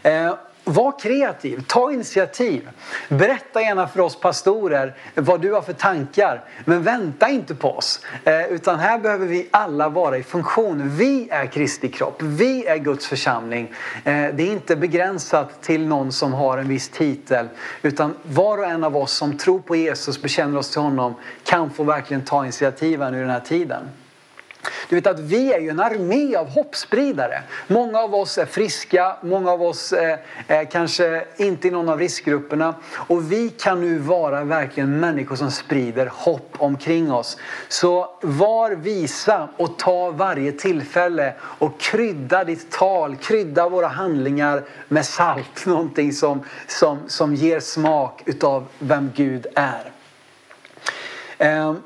Eh, 0.02 0.34
var 0.64 0.98
kreativ, 0.98 1.64
ta 1.66 1.92
initiativ. 1.92 2.68
Berätta 3.08 3.62
gärna 3.62 3.88
för 3.88 4.00
oss 4.00 4.20
pastorer 4.20 4.94
vad 5.14 5.40
du 5.40 5.52
har 5.52 5.62
för 5.62 5.72
tankar. 5.72 6.44
Men 6.64 6.82
vänta 6.82 7.28
inte 7.28 7.54
på 7.54 7.70
oss. 7.70 8.00
Eh, 8.24 8.44
utan 8.44 8.78
här 8.78 8.98
behöver 8.98 9.26
vi 9.26 9.48
alla 9.50 9.88
vara 9.88 10.18
i 10.18 10.22
funktion. 10.22 10.96
Vi 10.96 11.28
är 11.30 11.46
Kristi 11.46 11.88
kropp, 11.88 12.22
vi 12.22 12.66
är 12.66 12.76
Guds 12.76 13.06
församling. 13.06 13.74
Eh, 14.04 14.12
det 14.12 14.42
är 14.42 14.52
inte 14.52 14.76
begränsat 14.76 15.62
till 15.62 15.86
någon 15.86 16.12
som 16.12 16.32
har 16.32 16.58
en 16.58 16.68
viss 16.68 16.88
titel. 16.88 17.48
Utan 17.82 18.14
var 18.22 18.58
och 18.58 18.66
en 18.66 18.84
av 18.84 18.96
oss 18.96 19.12
som 19.12 19.38
tror 19.38 19.58
på 19.58 19.76
Jesus, 19.76 20.22
bekänner 20.22 20.58
oss 20.58 20.70
till 20.70 20.80
honom, 20.80 21.14
kan 21.44 21.70
få 21.70 21.84
verkligen 21.84 22.24
ta 22.24 22.42
initiativen 22.42 23.14
i 23.14 23.20
den 23.20 23.30
här 23.30 23.40
tiden. 23.40 23.82
Du 24.88 24.96
vet 24.96 25.06
att 25.06 25.20
vi 25.20 25.52
är 25.52 25.60
ju 25.60 25.68
en 25.68 25.80
armé 25.80 26.36
av 26.36 26.48
hoppspridare. 26.48 27.42
Många 27.66 27.98
av 27.98 28.14
oss 28.14 28.38
är 28.38 28.46
friska, 28.46 29.16
många 29.22 29.50
av 29.50 29.62
oss 29.62 29.92
är, 30.46 30.64
kanske 30.64 31.24
inte 31.36 31.68
i 31.68 31.70
någon 31.70 31.88
av 31.88 31.98
riskgrupperna. 31.98 32.74
Och 32.94 33.32
vi 33.32 33.48
kan 33.50 33.80
nu 33.80 33.98
vara 33.98 34.44
verkligen 34.44 35.00
människor 35.00 35.36
som 35.36 35.50
sprider 35.50 36.06
hopp 36.06 36.56
omkring 36.58 37.12
oss. 37.12 37.36
Så 37.68 38.18
var 38.20 38.70
visa 38.70 39.48
och 39.56 39.78
ta 39.78 40.10
varje 40.10 40.52
tillfälle 40.52 41.34
och 41.40 41.80
krydda 41.80 42.44
ditt 42.44 42.70
tal, 42.70 43.16
krydda 43.16 43.68
våra 43.68 43.88
handlingar 43.88 44.64
med 44.88 45.06
salt. 45.06 45.66
Någonting 45.66 46.12
som, 46.12 46.44
som, 46.66 46.98
som 47.06 47.34
ger 47.34 47.60
smak 47.60 48.22
utav 48.26 48.66
vem 48.78 49.10
Gud 49.14 49.46
är. 49.54 49.92
Um, 51.68 51.82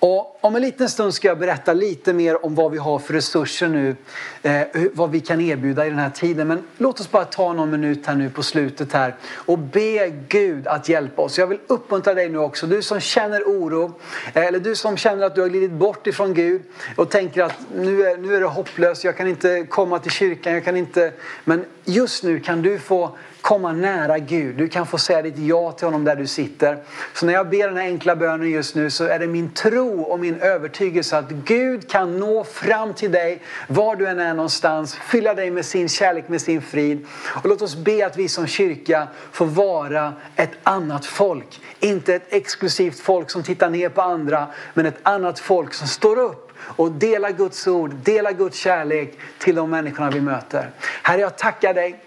och 0.00 0.38
om 0.40 0.56
en 0.56 0.62
liten 0.62 0.88
stund 0.88 1.14
ska 1.14 1.28
jag 1.28 1.38
berätta 1.38 1.72
lite 1.72 2.12
mer 2.12 2.44
om 2.44 2.54
vad 2.54 2.72
vi 2.72 2.78
har 2.78 2.98
för 2.98 3.14
resurser 3.14 3.68
nu, 3.68 3.96
eh, 4.42 4.62
vad 4.92 5.10
vi 5.10 5.20
kan 5.20 5.40
erbjuda 5.40 5.86
i 5.86 5.90
den 5.90 5.98
här 5.98 6.10
tiden. 6.10 6.48
Men 6.48 6.62
låt 6.76 7.00
oss 7.00 7.10
bara 7.10 7.24
ta 7.24 7.52
någon 7.52 7.70
minut 7.70 8.06
här 8.06 8.14
nu 8.14 8.30
på 8.30 8.42
slutet 8.42 8.92
här 8.92 9.16
och 9.34 9.58
be 9.58 10.08
Gud 10.28 10.66
att 10.66 10.88
hjälpa 10.88 11.22
oss. 11.22 11.38
Jag 11.38 11.46
vill 11.46 11.58
uppmuntra 11.66 12.14
dig 12.14 12.28
nu 12.28 12.38
också, 12.38 12.66
du 12.66 12.82
som 12.82 13.00
känner 13.00 13.42
oro 13.42 13.92
eh, 14.34 14.46
eller 14.46 14.60
du 14.60 14.76
som 14.76 14.96
känner 14.96 15.26
att 15.26 15.34
du 15.34 15.40
har 15.40 15.48
glidit 15.48 15.72
bort 15.72 16.06
ifrån 16.06 16.34
Gud 16.34 16.62
och 16.96 17.10
tänker 17.10 17.42
att 17.42 17.56
nu 17.76 18.02
är, 18.02 18.16
nu 18.16 18.36
är 18.36 18.40
det 18.40 18.46
hopplöst, 18.46 19.04
jag 19.04 19.16
kan 19.16 19.28
inte 19.28 19.66
komma 19.68 19.98
till 19.98 20.10
kyrkan, 20.10 20.52
jag 20.52 20.64
kan 20.64 20.76
inte... 20.76 21.12
Men 21.44 21.64
just 21.84 22.24
nu 22.24 22.40
kan 22.40 22.62
du 22.62 22.78
få 22.78 23.16
komma 23.48 23.72
nära 23.72 24.18
Gud. 24.18 24.56
Du 24.56 24.68
kan 24.68 24.86
få 24.86 24.98
säga 24.98 25.22
ditt 25.22 25.38
ja 25.38 25.72
till 25.72 25.86
honom 25.86 26.04
där 26.04 26.16
du 26.16 26.26
sitter. 26.26 26.78
Så 27.14 27.26
när 27.26 27.32
jag 27.32 27.48
ber 27.48 27.66
den 27.68 27.76
här 27.76 27.84
enkla 27.84 28.16
bönen 28.16 28.50
just 28.50 28.74
nu 28.74 28.90
så 28.90 29.04
är 29.04 29.18
det 29.18 29.26
min 29.26 29.50
tro 29.50 30.00
och 30.00 30.20
min 30.20 30.40
övertygelse 30.40 31.18
att 31.18 31.30
Gud 31.30 31.90
kan 31.90 32.18
nå 32.18 32.44
fram 32.44 32.94
till 32.94 33.12
dig 33.12 33.42
var 33.68 33.96
du 33.96 34.06
än 34.06 34.18
är 34.18 34.34
någonstans, 34.34 34.94
fylla 34.94 35.34
dig 35.34 35.50
med 35.50 35.64
sin 35.64 35.88
kärlek, 35.88 36.28
med 36.28 36.40
sin 36.40 36.62
frid. 36.62 37.06
Och 37.42 37.48
låt 37.48 37.62
oss 37.62 37.76
be 37.76 38.06
att 38.06 38.16
vi 38.16 38.28
som 38.28 38.46
kyrka 38.46 39.08
får 39.32 39.46
vara 39.46 40.12
ett 40.36 40.52
annat 40.62 41.06
folk. 41.06 41.60
Inte 41.80 42.14
ett 42.14 42.32
exklusivt 42.32 43.00
folk 43.00 43.30
som 43.30 43.42
tittar 43.42 43.70
ner 43.70 43.88
på 43.88 44.02
andra, 44.02 44.46
men 44.74 44.86
ett 44.86 44.98
annat 45.02 45.38
folk 45.38 45.74
som 45.74 45.88
står 45.88 46.18
upp 46.18 46.52
och 46.60 46.92
delar 46.92 47.30
Guds 47.30 47.66
ord, 47.66 47.94
delar 47.94 48.32
Guds 48.32 48.58
kärlek 48.58 49.18
till 49.38 49.54
de 49.54 49.70
människorna 49.70 50.10
vi 50.10 50.20
möter. 50.20 50.70
Herre, 51.02 51.20
jag 51.20 51.38
tackar 51.38 51.74
dig 51.74 52.04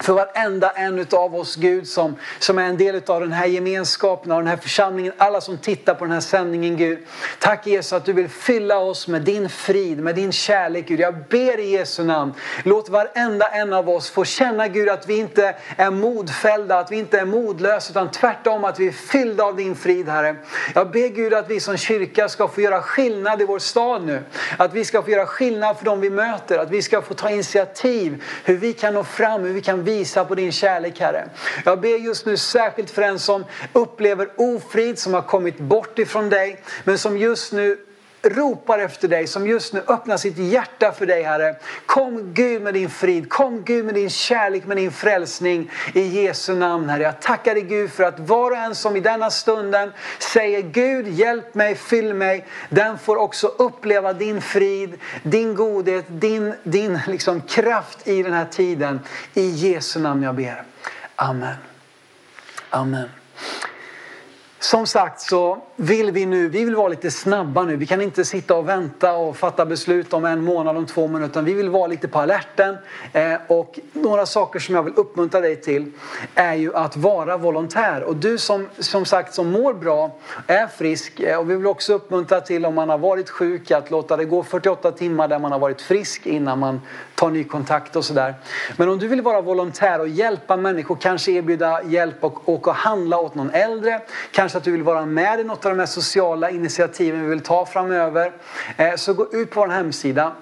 för 0.00 0.12
varenda 0.12 0.70
en 0.70 1.06
av 1.12 1.34
oss 1.34 1.56
Gud 1.56 1.88
som, 1.88 2.16
som 2.38 2.58
är 2.58 2.64
en 2.64 2.76
del 2.76 3.02
av 3.06 3.20
den 3.20 3.32
här 3.32 3.46
gemenskapen, 3.46 4.32
och 4.32 4.38
den 4.38 4.46
här 4.46 4.56
församlingen, 4.56 5.12
alla 5.18 5.40
som 5.40 5.58
tittar 5.58 5.94
på 5.94 6.04
den 6.04 6.12
här 6.12 6.20
sändningen 6.20 6.76
Gud. 6.76 6.98
Tack 7.38 7.66
Jesus 7.66 7.92
att 7.92 8.04
du 8.04 8.12
vill 8.12 8.28
fylla 8.28 8.78
oss 8.78 9.08
med 9.08 9.22
din 9.22 9.48
frid, 9.48 9.98
med 9.98 10.14
din 10.14 10.32
kärlek 10.32 10.88
Gud. 10.88 11.00
Jag 11.00 11.14
ber 11.28 11.60
i 11.60 11.70
Jesu 11.70 12.04
namn, 12.04 12.34
låt 12.64 12.88
varenda 12.88 13.46
en 13.48 13.72
av 13.72 13.90
oss 13.90 14.10
få 14.10 14.24
känna 14.24 14.68
Gud 14.68 14.88
att 14.88 15.08
vi 15.08 15.18
inte 15.18 15.54
är 15.76 15.90
modfällda, 15.90 16.78
att 16.78 16.92
vi 16.92 16.96
inte 16.96 17.20
är 17.20 17.24
modlösa 17.24 17.90
utan 17.90 18.10
tvärtom 18.10 18.64
att 18.64 18.80
vi 18.80 18.88
är 18.88 18.92
fyllda 18.92 19.44
av 19.44 19.56
din 19.56 19.74
frid 19.74 20.08
Herre. 20.08 20.36
Jag 20.74 20.90
ber 20.90 21.08
Gud 21.08 21.34
att 21.34 21.50
vi 21.50 21.60
som 21.60 21.76
kyrka 21.76 22.28
ska 22.28 22.48
få 22.48 22.60
göra 22.60 22.82
skillnad 22.82 23.42
i 23.42 23.44
vår 23.44 23.58
stad 23.58 24.02
nu. 24.04 24.22
Att 24.56 24.74
vi 24.74 24.84
ska 24.84 25.02
få 25.02 25.10
göra 25.10 25.26
skillnad 25.26 25.76
för 25.78 25.84
dem 25.84 26.00
vi 26.00 26.10
möter, 26.10 26.58
att 26.58 26.70
vi 26.70 26.82
ska 26.82 27.02
få 27.02 27.14
ta 27.14 27.30
initiativ 27.30 28.22
hur 28.44 28.56
vi 28.56 28.72
kan 28.72 28.94
nå 28.94 29.04
fram, 29.04 29.44
hur 29.44 29.52
vi 29.52 29.60
kan 29.60 29.84
visa 29.86 30.24
på 30.24 30.34
din 30.34 30.52
kärlek 30.52 31.00
Herre. 31.00 31.28
Jag 31.64 31.80
ber 31.80 31.98
just 31.98 32.26
nu 32.26 32.36
särskilt 32.36 32.90
för 32.90 33.02
den 33.02 33.18
som 33.18 33.44
upplever 33.72 34.28
ofrid, 34.36 34.98
som 34.98 35.14
har 35.14 35.22
kommit 35.22 35.58
bort 35.58 35.98
ifrån 35.98 36.30
dig, 36.30 36.62
men 36.84 36.98
som 36.98 37.18
just 37.18 37.52
nu 37.52 37.78
ropar 38.28 38.78
efter 38.78 39.08
dig, 39.08 39.26
som 39.26 39.46
just 39.46 39.72
nu 39.72 39.82
öppnar 39.88 40.16
sitt 40.16 40.38
hjärta 40.38 40.92
för 40.92 41.06
dig 41.06 41.22
Herre. 41.22 41.56
Kom 41.86 42.34
Gud 42.34 42.62
med 42.62 42.74
din 42.74 42.90
frid, 42.90 43.30
kom 43.30 43.62
Gud 43.64 43.84
med 43.84 43.94
din 43.94 44.10
kärlek, 44.10 44.66
med 44.66 44.76
din 44.76 44.92
frälsning 44.92 45.70
i 45.94 46.00
Jesu 46.00 46.54
namn 46.54 46.88
Herre. 46.88 47.02
Jag 47.02 47.20
tackar 47.20 47.54
dig 47.54 47.62
Gud 47.62 47.92
för 47.92 48.04
att 48.04 48.18
var 48.18 48.50
och 48.50 48.56
en 48.56 48.74
som 48.74 48.96
i 48.96 49.00
denna 49.00 49.30
stunden 49.30 49.92
säger 50.18 50.62
Gud 50.62 51.08
hjälp 51.08 51.54
mig, 51.54 51.74
fyll 51.74 52.14
mig, 52.14 52.46
den 52.68 52.98
får 52.98 53.16
också 53.16 53.46
uppleva 53.46 54.12
din 54.12 54.42
frid, 54.42 54.98
din 55.22 55.54
godhet, 55.54 56.04
din, 56.08 56.54
din 56.62 57.00
liksom 57.06 57.40
kraft 57.40 58.08
i 58.08 58.22
den 58.22 58.32
här 58.32 58.46
tiden. 58.50 59.00
I 59.34 59.48
Jesu 59.50 60.00
namn 60.00 60.22
jag 60.22 60.34
ber. 60.34 60.64
Amen. 61.16 61.54
Amen. 62.70 63.08
Som 64.58 64.86
sagt 64.86 65.20
så 65.20 65.62
vill 65.76 66.10
vi 66.10 66.26
nu, 66.26 66.48
vi 66.48 66.64
vill 66.64 66.76
vara 66.76 66.88
lite 66.88 67.10
snabba 67.10 67.62
nu. 67.62 67.76
Vi 67.76 67.86
kan 67.86 68.00
inte 68.00 68.24
sitta 68.24 68.56
och 68.56 68.68
vänta 68.68 69.12
och 69.12 69.36
fatta 69.36 69.66
beslut 69.66 70.12
om 70.12 70.24
en 70.24 70.44
månad, 70.44 70.76
om 70.76 70.86
två 70.86 71.06
minuter. 71.06 71.42
Vi 71.42 71.52
vill 71.52 71.70
vara 71.70 71.86
lite 71.86 72.08
på 72.08 72.18
alerten. 72.18 72.76
Eh, 73.12 73.34
och 73.46 73.78
några 73.92 74.26
saker 74.26 74.58
som 74.58 74.74
jag 74.74 74.82
vill 74.82 74.92
uppmuntra 74.96 75.40
dig 75.40 75.56
till 75.56 75.92
är 76.34 76.54
ju 76.54 76.74
att 76.74 76.96
vara 76.96 77.36
volontär. 77.36 78.02
Och 78.02 78.16
du 78.16 78.38
som, 78.38 78.68
som 78.78 79.04
sagt 79.04 79.34
som 79.34 79.50
mår 79.50 79.74
bra, 79.74 80.16
är 80.46 80.66
frisk 80.66 81.20
eh, 81.20 81.38
och 81.38 81.50
vi 81.50 81.56
vill 81.56 81.66
också 81.66 81.94
uppmuntra 81.94 82.40
till 82.40 82.66
om 82.66 82.74
man 82.74 82.88
har 82.88 82.98
varit 82.98 83.30
sjuk 83.30 83.70
att 83.70 83.90
låta 83.90 84.16
det 84.16 84.24
gå 84.24 84.42
48 84.42 84.92
timmar 84.92 85.28
där 85.28 85.38
man 85.38 85.52
har 85.52 85.58
varit 85.58 85.80
frisk 85.80 86.26
innan 86.26 86.58
man 86.58 86.80
tar 87.14 87.30
ny 87.30 87.44
kontakt 87.44 87.96
och 87.96 88.04
sådär. 88.04 88.34
Men 88.76 88.88
om 88.88 88.98
du 88.98 89.08
vill 89.08 89.22
vara 89.22 89.40
volontär 89.40 90.00
och 90.00 90.08
hjälpa 90.08 90.56
människor, 90.56 90.96
kanske 91.00 91.32
erbjuda 91.32 91.82
hjälp 91.82 92.24
och 92.24 92.48
åka 92.48 92.70
och 92.70 92.76
handla 92.76 93.18
åt 93.18 93.34
någon 93.34 93.50
äldre, 93.50 94.00
kanske 94.30 94.58
att 94.58 94.64
du 94.64 94.72
vill 94.72 94.82
vara 94.82 95.06
med 95.06 95.40
i 95.40 95.44
något 95.44 95.65
av 95.66 95.76
de 95.76 95.80
här 95.80 95.86
sociala 95.86 96.50
initiativen 96.50 97.22
vi 97.22 97.28
vill 97.28 97.40
ta 97.40 97.66
framöver. 97.66 98.32
Eh, 98.76 98.94
så 98.94 99.12
gå 99.12 99.32
ut 99.32 99.50
på 99.50 99.60
vår 99.60 99.68
hemsida 99.68 100.32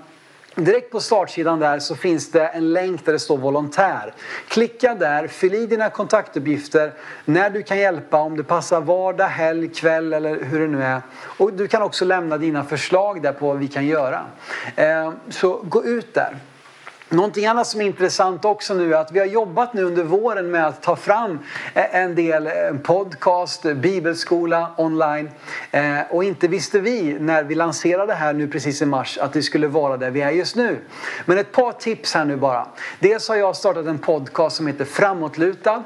Direkt 0.56 0.90
på 0.90 1.00
startsidan 1.00 1.58
där 1.58 1.78
så 1.78 1.96
finns 1.96 2.30
det 2.30 2.46
en 2.46 2.72
länk 2.72 3.04
där 3.04 3.12
det 3.12 3.18
står 3.18 3.38
volontär. 3.38 4.14
Klicka 4.48 4.94
där, 4.94 5.26
fyll 5.26 5.54
i 5.54 5.66
dina 5.66 5.90
kontaktuppgifter 5.90 6.92
när 7.24 7.50
du 7.50 7.62
kan 7.62 7.78
hjälpa, 7.78 8.16
om 8.16 8.36
det 8.36 8.44
passar 8.44 8.80
vardag, 8.80 9.26
helg, 9.26 9.68
kväll 9.68 10.12
eller 10.12 10.44
hur 10.44 10.60
det 10.60 10.66
nu 10.66 10.82
är. 10.82 11.02
Och 11.38 11.52
du 11.52 11.68
kan 11.68 11.82
också 11.82 12.04
lämna 12.04 12.38
dina 12.38 12.64
förslag 12.64 13.22
där 13.22 13.32
på 13.32 13.46
vad 13.46 13.58
vi 13.58 13.68
kan 13.68 13.86
göra. 13.86 14.20
Eh, 14.76 15.12
så 15.28 15.60
gå 15.62 15.84
ut 15.84 16.14
där. 16.14 16.36
Någonting 17.14 17.46
annat 17.46 17.66
som 17.66 17.80
är 17.80 17.84
intressant 17.84 18.44
också 18.44 18.74
nu 18.74 18.94
är 18.94 18.98
att 18.98 19.12
vi 19.12 19.18
har 19.18 19.26
jobbat 19.26 19.74
nu 19.74 19.82
under 19.82 20.04
våren 20.04 20.50
med 20.50 20.66
att 20.66 20.82
ta 20.82 20.96
fram 20.96 21.38
eh, 21.74 21.96
en 21.96 22.14
del 22.14 22.46
eh, 22.46 22.52
podcast, 22.82 23.64
eh, 23.64 23.74
bibelskola 23.74 24.70
online. 24.76 25.30
Och 26.10 26.24
inte 26.24 26.48
visste 26.48 26.80
vi 26.80 27.16
när 27.20 27.44
vi 27.44 27.54
lanserade 27.54 28.06
det 28.06 28.14
här 28.14 28.32
nu 28.32 28.48
precis 28.48 28.82
i 28.82 28.86
mars 28.86 29.18
att 29.18 29.32
det 29.32 29.42
skulle 29.42 29.68
vara 29.68 29.96
där 29.96 30.10
vi 30.10 30.20
är 30.20 30.30
just 30.30 30.56
nu. 30.56 30.78
Men 31.24 31.38
ett 31.38 31.52
par 31.52 31.72
tips 31.72 32.14
här 32.14 32.24
nu 32.24 32.36
bara. 32.36 32.66
Dels 32.98 33.28
har 33.28 33.36
jag 33.36 33.56
startat 33.56 33.86
en 33.86 33.98
podcast 33.98 34.56
som 34.56 34.66
heter 34.66 34.84
Framåtlutad. 34.84 35.84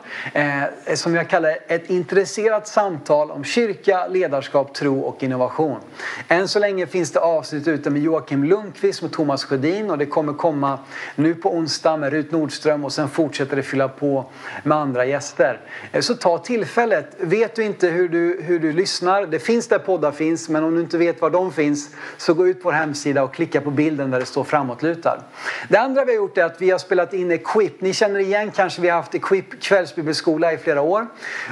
Som 0.94 1.14
jag 1.14 1.28
kallar 1.28 1.58
ett 1.68 1.90
intresserat 1.90 2.68
samtal 2.68 3.30
om 3.30 3.44
kyrka, 3.44 4.06
ledarskap, 4.06 4.74
tro 4.74 5.00
och 5.00 5.22
innovation. 5.22 5.80
Än 6.28 6.48
så 6.48 6.58
länge 6.58 6.86
finns 6.86 7.12
det 7.12 7.20
avsnitt 7.20 7.68
ute 7.68 7.90
med 7.90 8.02
Joakim 8.02 8.44
Lundqvist 8.44 9.02
och 9.02 9.12
Thomas 9.12 9.44
Sjödin 9.44 9.90
och 9.90 9.98
det 9.98 10.06
kommer 10.06 10.32
komma 10.32 10.78
nu 11.18 11.34
på 11.34 11.54
onsdag 11.54 11.96
med 11.96 12.12
Rut 12.12 12.30
Nordström 12.30 12.84
och 12.84 12.92
sen 12.92 13.08
fortsätter 13.08 13.56
det 13.56 13.62
fylla 13.62 13.88
på 13.88 14.30
med 14.62 14.78
andra 14.78 15.04
gäster. 15.04 15.60
Eh, 15.92 16.00
så 16.00 16.14
ta 16.14 16.38
tillfället. 16.38 17.16
Vet 17.18 17.56
du 17.56 17.64
inte 17.64 17.88
hur 17.88 18.08
du, 18.08 18.40
hur 18.42 18.58
du 18.58 18.72
lyssnar, 18.72 19.26
det 19.26 19.38
finns 19.38 19.68
där 19.68 19.78
poddar 19.78 20.12
finns, 20.12 20.48
men 20.48 20.64
om 20.64 20.74
du 20.74 20.80
inte 20.80 20.98
vet 20.98 21.20
var 21.20 21.30
de 21.30 21.52
finns 21.52 21.90
så 22.16 22.34
gå 22.34 22.48
ut 22.48 22.62
på 22.62 22.68
vår 22.68 22.72
hemsida 22.72 23.22
och 23.22 23.34
klicka 23.34 23.60
på 23.60 23.70
bilden 23.70 24.10
där 24.10 24.20
det 24.20 24.26
står 24.26 24.44
framåtlutad. 24.44 25.22
Det 25.68 25.76
andra 25.76 26.04
vi 26.04 26.12
har 26.12 26.16
gjort 26.16 26.38
är 26.38 26.44
att 26.44 26.62
vi 26.62 26.70
har 26.70 26.78
spelat 26.78 27.14
in 27.14 27.30
Equip. 27.30 27.80
Ni 27.80 27.92
känner 27.92 28.20
igen 28.20 28.50
kanske 28.50 28.82
vi 28.82 28.88
har 28.88 28.96
haft 28.96 29.14
Equip 29.14 29.62
kvällsbibelskola 29.62 30.52
i 30.52 30.58
flera 30.58 30.82
år. 30.82 31.06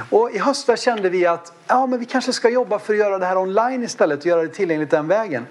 Och 0.09 0.31
i 0.31 0.37
höstas 0.37 0.81
kände 0.81 1.09
vi 1.09 1.25
att 1.25 1.53
ja, 1.67 1.85
men 1.85 1.99
vi 1.99 2.05
kanske 2.05 2.33
ska 2.33 2.49
jobba 2.49 2.79
för 2.79 2.93
att 2.93 2.99
göra 2.99 3.17
det 3.17 3.25
här 3.25 3.37
online 3.37 3.83
istället 3.83 4.19
och 4.19 4.25
göra 4.25 4.41
det 4.41 4.47
tillgängligt 4.47 4.91
den 4.91 5.07
vägen. 5.07 5.45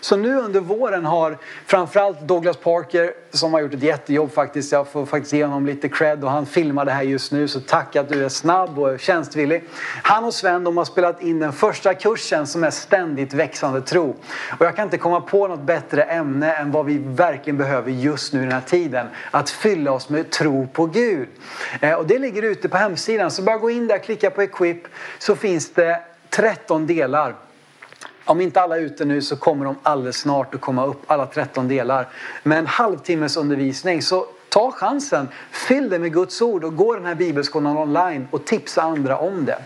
Så 0.00 0.16
nu 0.16 0.36
under 0.36 0.60
våren 0.60 1.04
har 1.04 1.38
framförallt 1.66 2.20
Douglas 2.20 2.56
Parker 2.56 3.12
som 3.30 3.52
har 3.52 3.60
gjort 3.60 3.74
ett 3.74 3.82
jättejobb 3.82 4.32
faktiskt. 4.32 4.72
Jag 4.72 4.88
får 4.88 5.06
faktiskt 5.06 5.32
ge 5.32 5.44
honom 5.44 5.66
lite 5.66 5.88
cred 5.88 6.24
och 6.24 6.30
han 6.30 6.46
filmar 6.46 6.84
det 6.84 6.92
här 6.92 7.02
just 7.02 7.32
nu 7.32 7.48
så 7.48 7.60
tack 7.60 7.96
att 7.96 8.08
du 8.08 8.24
är 8.24 8.28
snabb 8.28 8.78
och 8.78 9.00
tjänstvillig. 9.00 9.64
Han 10.02 10.24
och 10.24 10.34
Sven 10.34 10.64
de 10.64 10.76
har 10.76 10.84
spelat 10.84 11.22
in 11.22 11.38
den 11.38 11.52
första 11.52 11.94
kursen 11.94 12.46
som 12.46 12.64
är 12.64 12.70
ständigt 12.70 13.32
växande 13.32 13.80
tro. 13.80 14.16
Och 14.58 14.66
jag 14.66 14.76
kan 14.76 14.84
inte 14.84 14.98
komma 14.98 15.20
på 15.20 15.48
något 15.48 15.62
bättre 15.62 16.02
ämne 16.02 16.54
än 16.54 16.70
vad 16.70 16.86
vi 16.86 16.98
verkligen 16.98 17.56
behöver 17.56 17.90
just 17.90 18.32
nu 18.32 18.38
i 18.40 18.42
den 18.42 18.52
här 18.52 18.60
tiden. 18.60 19.06
Att 19.30 19.50
fylla 19.50 19.92
oss 19.92 20.08
med 20.08 20.30
tro 20.30 20.66
på 20.72 20.86
Gud. 20.86 21.28
Eh, 21.80 21.94
och 21.94 22.06
det 22.06 22.18
ligger 22.18 22.42
ute 22.42 22.68
på 22.68 22.76
hemsidan 22.76 23.30
så 23.30 23.42
bara 23.42 23.56
gå 23.56 23.70
in 23.70 23.86
där, 23.86 23.98
klicka 23.98 24.30
på 24.30 24.42
Equip 24.42 24.82
så 25.18 25.36
finns 25.36 25.72
det 25.72 26.00
13 26.30 26.86
delar 26.86 27.34
om 28.24 28.40
inte 28.40 28.60
alla 28.60 28.76
är 28.76 28.80
ute 28.80 29.04
nu 29.04 29.22
så 29.22 29.36
kommer 29.36 29.64
de 29.64 29.76
alldeles 29.82 30.16
snart 30.16 30.54
att 30.54 30.60
komma 30.60 30.86
upp, 30.86 31.02
alla 31.06 31.26
13 31.26 31.68
delar. 31.68 32.08
Med 32.42 32.58
en 32.58 32.66
halvtimmes 32.66 33.36
undervisning. 33.36 34.02
Så 34.02 34.26
ta 34.48 34.72
chansen, 34.72 35.28
fyll 35.50 35.90
det 35.90 35.98
med 35.98 36.12
Guds 36.12 36.42
ord 36.42 36.64
och 36.64 36.76
gå 36.76 36.94
den 36.94 37.04
här 37.04 37.14
bibelskolan 37.14 37.76
online 37.76 38.28
och 38.30 38.44
tipsa 38.44 38.82
andra 38.82 39.18
om 39.18 39.44
det. 39.44 39.58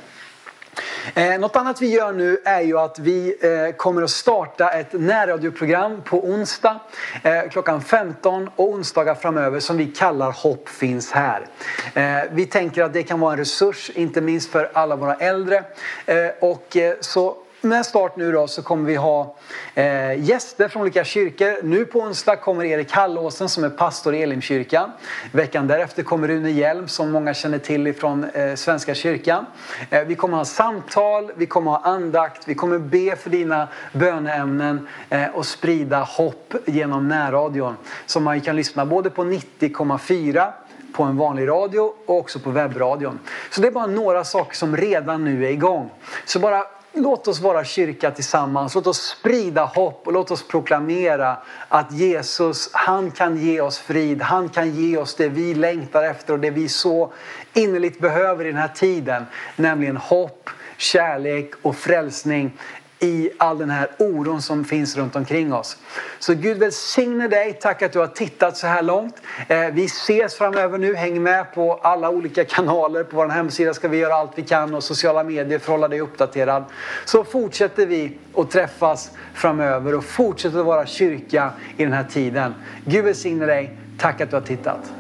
Eh, 1.15 1.39
något 1.39 1.57
annat 1.57 1.83
vi 1.83 1.89
gör 1.89 2.13
nu 2.13 2.39
är 2.45 2.61
ju 2.61 2.79
att 2.79 2.99
vi 2.99 3.37
eh, 3.41 3.77
kommer 3.77 4.03
att 4.03 4.11
starta 4.11 4.71
ett 4.71 4.93
närradioprogram 4.93 6.03
på 6.05 6.25
onsdag 6.25 6.81
eh, 7.23 7.43
klockan 7.51 7.83
15 7.83 8.51
och 8.57 8.69
onsdagar 8.69 9.15
framöver 9.15 9.61
som 9.61 9.77
vi 9.77 9.87
kallar 9.87 10.33
Hopp 10.33 10.69
finns 10.69 11.13
här. 11.13 11.47
Eh, 11.95 12.31
vi 12.33 12.47
tänker 12.47 12.83
att 12.83 12.93
det 12.93 13.03
kan 13.03 13.21
vara 13.21 13.33
en 13.33 13.39
resurs, 13.39 13.91
inte 13.95 14.21
minst 14.21 14.51
för 14.51 14.71
alla 14.73 14.97
våra 14.97 15.15
äldre. 15.15 15.65
Eh, 16.07 16.17
och 16.41 16.77
eh, 16.77 16.95
så 17.01 17.37
med 17.65 17.87
start 17.87 18.17
nu 18.17 18.33
då 18.33 18.47
så 18.47 18.63
kommer 18.63 18.85
vi 18.85 18.97
ha 18.97 19.37
eh, 19.75 20.25
gäster 20.25 20.69
från 20.69 20.83
olika 20.83 21.05
kyrkor. 21.05 21.63
Nu 21.63 21.85
på 21.85 21.99
onsdag 21.99 22.37
kommer 22.37 22.65
Erik 22.65 22.93
Hallåsen 22.93 23.49
som 23.49 23.65
är 23.65 23.71
pastor 23.71 24.15
i 24.15 24.23
Elimkyrkan. 24.23 24.91
Veckan 25.33 25.67
därefter 25.67 26.03
kommer 26.03 26.29
Rune 26.29 26.51
Hjelm 26.51 26.89
som 26.89 27.11
många 27.11 27.35
känner 27.35 27.59
till 27.59 27.87
ifrån 27.87 28.25
eh, 28.25 28.55
Svenska 28.55 28.95
kyrkan. 28.95 29.47
Eh, 29.91 30.05
vi 30.05 30.15
kommer 30.15 30.37
ha 30.37 30.45
samtal, 30.45 31.33
vi 31.37 31.47
kommer 31.47 31.71
ha 31.71 31.79
andakt, 31.79 32.49
vi 32.49 32.55
kommer 32.55 32.79
be 32.79 33.17
för 33.17 33.31
dina 33.31 33.69
böneämnen 33.93 34.89
eh, 35.09 35.29
och 35.35 35.47
sprida 35.47 36.01
hopp 36.01 36.55
genom 36.67 37.09
närradion. 37.09 37.77
Som 38.07 38.25
man 38.25 38.41
kan 38.41 38.57
lyssna 38.57 38.87
både 38.87 39.11
på 39.11 39.25
90,4 39.25 40.53
på 40.95 41.03
en 41.03 41.17
vanlig 41.17 41.49
radio 41.49 41.81
och 42.07 42.19
också 42.19 42.39
på 42.39 42.51
webbradion. 42.51 43.19
Så 43.51 43.61
det 43.61 43.67
är 43.67 43.73
bara 43.73 43.87
några 43.87 44.25
saker 44.25 44.57
som 44.57 44.77
redan 44.77 45.25
nu 45.25 45.47
är 45.47 45.51
igång. 45.51 45.91
Så 46.25 46.39
bara 46.39 46.65
Låt 46.97 47.29
oss 47.29 47.41
vara 47.41 47.65
kyrka 47.65 48.11
tillsammans. 48.11 48.75
Låt 48.75 48.87
oss 48.87 49.01
sprida 49.01 49.65
hopp 49.65 50.07
och 50.07 50.13
låt 50.13 50.31
oss 50.31 50.49
proklamera 50.49 51.37
att 51.69 51.93
Jesus, 51.93 52.71
han 52.73 53.11
kan 53.11 53.37
ge 53.37 53.61
oss 53.61 53.79
frid. 53.79 54.23
Han 54.23 54.49
kan 54.49 54.75
ge 54.75 54.97
oss 54.97 55.15
det 55.15 55.29
vi 55.29 55.55
längtar 55.55 56.03
efter 56.03 56.33
och 56.33 56.41
det 56.41 56.51
vi 56.51 56.69
så 56.69 57.13
innerligt 57.53 58.01
behöver 58.01 58.45
i 58.45 58.49
den 58.49 58.61
här 58.61 58.69
tiden. 58.69 59.27
Nämligen 59.57 59.97
hopp, 59.97 60.51
kärlek 60.77 61.51
och 61.63 61.77
frälsning 61.77 62.59
i 63.05 63.31
all 63.39 63.59
den 63.59 63.71
här 63.71 63.89
oron 63.99 64.43
som 64.43 64.65
finns 64.65 64.97
runt 64.97 65.17
omkring 65.17 65.53
oss. 65.53 65.77
Så 66.19 66.35
Gud 66.35 66.59
välsigne 66.59 67.29
dig. 67.29 67.59
Tack 67.63 67.83
att 67.83 67.93
du 67.93 67.99
har 67.99 68.07
tittat 68.07 68.57
så 68.57 68.67
här 68.67 68.83
långt. 68.83 69.23
Eh, 69.49 69.67
vi 69.73 69.85
ses 69.85 70.35
framöver 70.35 70.79
nu. 70.79 70.95
Häng 70.95 71.23
med 71.23 71.55
på 71.55 71.75
alla 71.75 72.11
olika 72.11 72.45
kanaler. 72.45 73.05
På 73.05 73.17
vår 73.17 73.29
hemsida 73.29 73.75
ska 73.75 73.89
vi 73.89 73.97
göra 73.97 74.15
allt 74.15 74.31
vi 74.35 74.43
kan 74.43 74.75
och 74.75 74.85
sociala 74.85 75.25
medier 75.25 75.59
för 75.59 75.67
att 75.67 75.79
hålla 75.79 75.89
dig 75.89 76.01
uppdaterad. 76.01 76.65
Så 77.05 77.25
fortsätter 77.25 77.87
vi 77.87 78.19
att 78.37 78.51
träffas 78.51 79.11
framöver 79.35 79.95
och 79.95 80.05
fortsätter 80.05 80.59
att 80.59 80.67
vara 80.67 80.87
kyrka 80.87 81.51
i 81.77 81.85
den 81.85 81.93
här 81.93 82.05
tiden. 82.05 82.55
Gud 82.85 83.05
välsigne 83.05 83.47
dig. 83.47 83.79
Tack 83.99 84.21
att 84.21 84.31
du 84.31 84.37
har 84.37 84.43
tittat. 84.43 84.93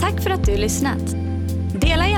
Tack 0.00 0.22
för 0.22 0.30
att 0.30 0.44
du 0.44 0.56
lyssnat. 0.56 1.33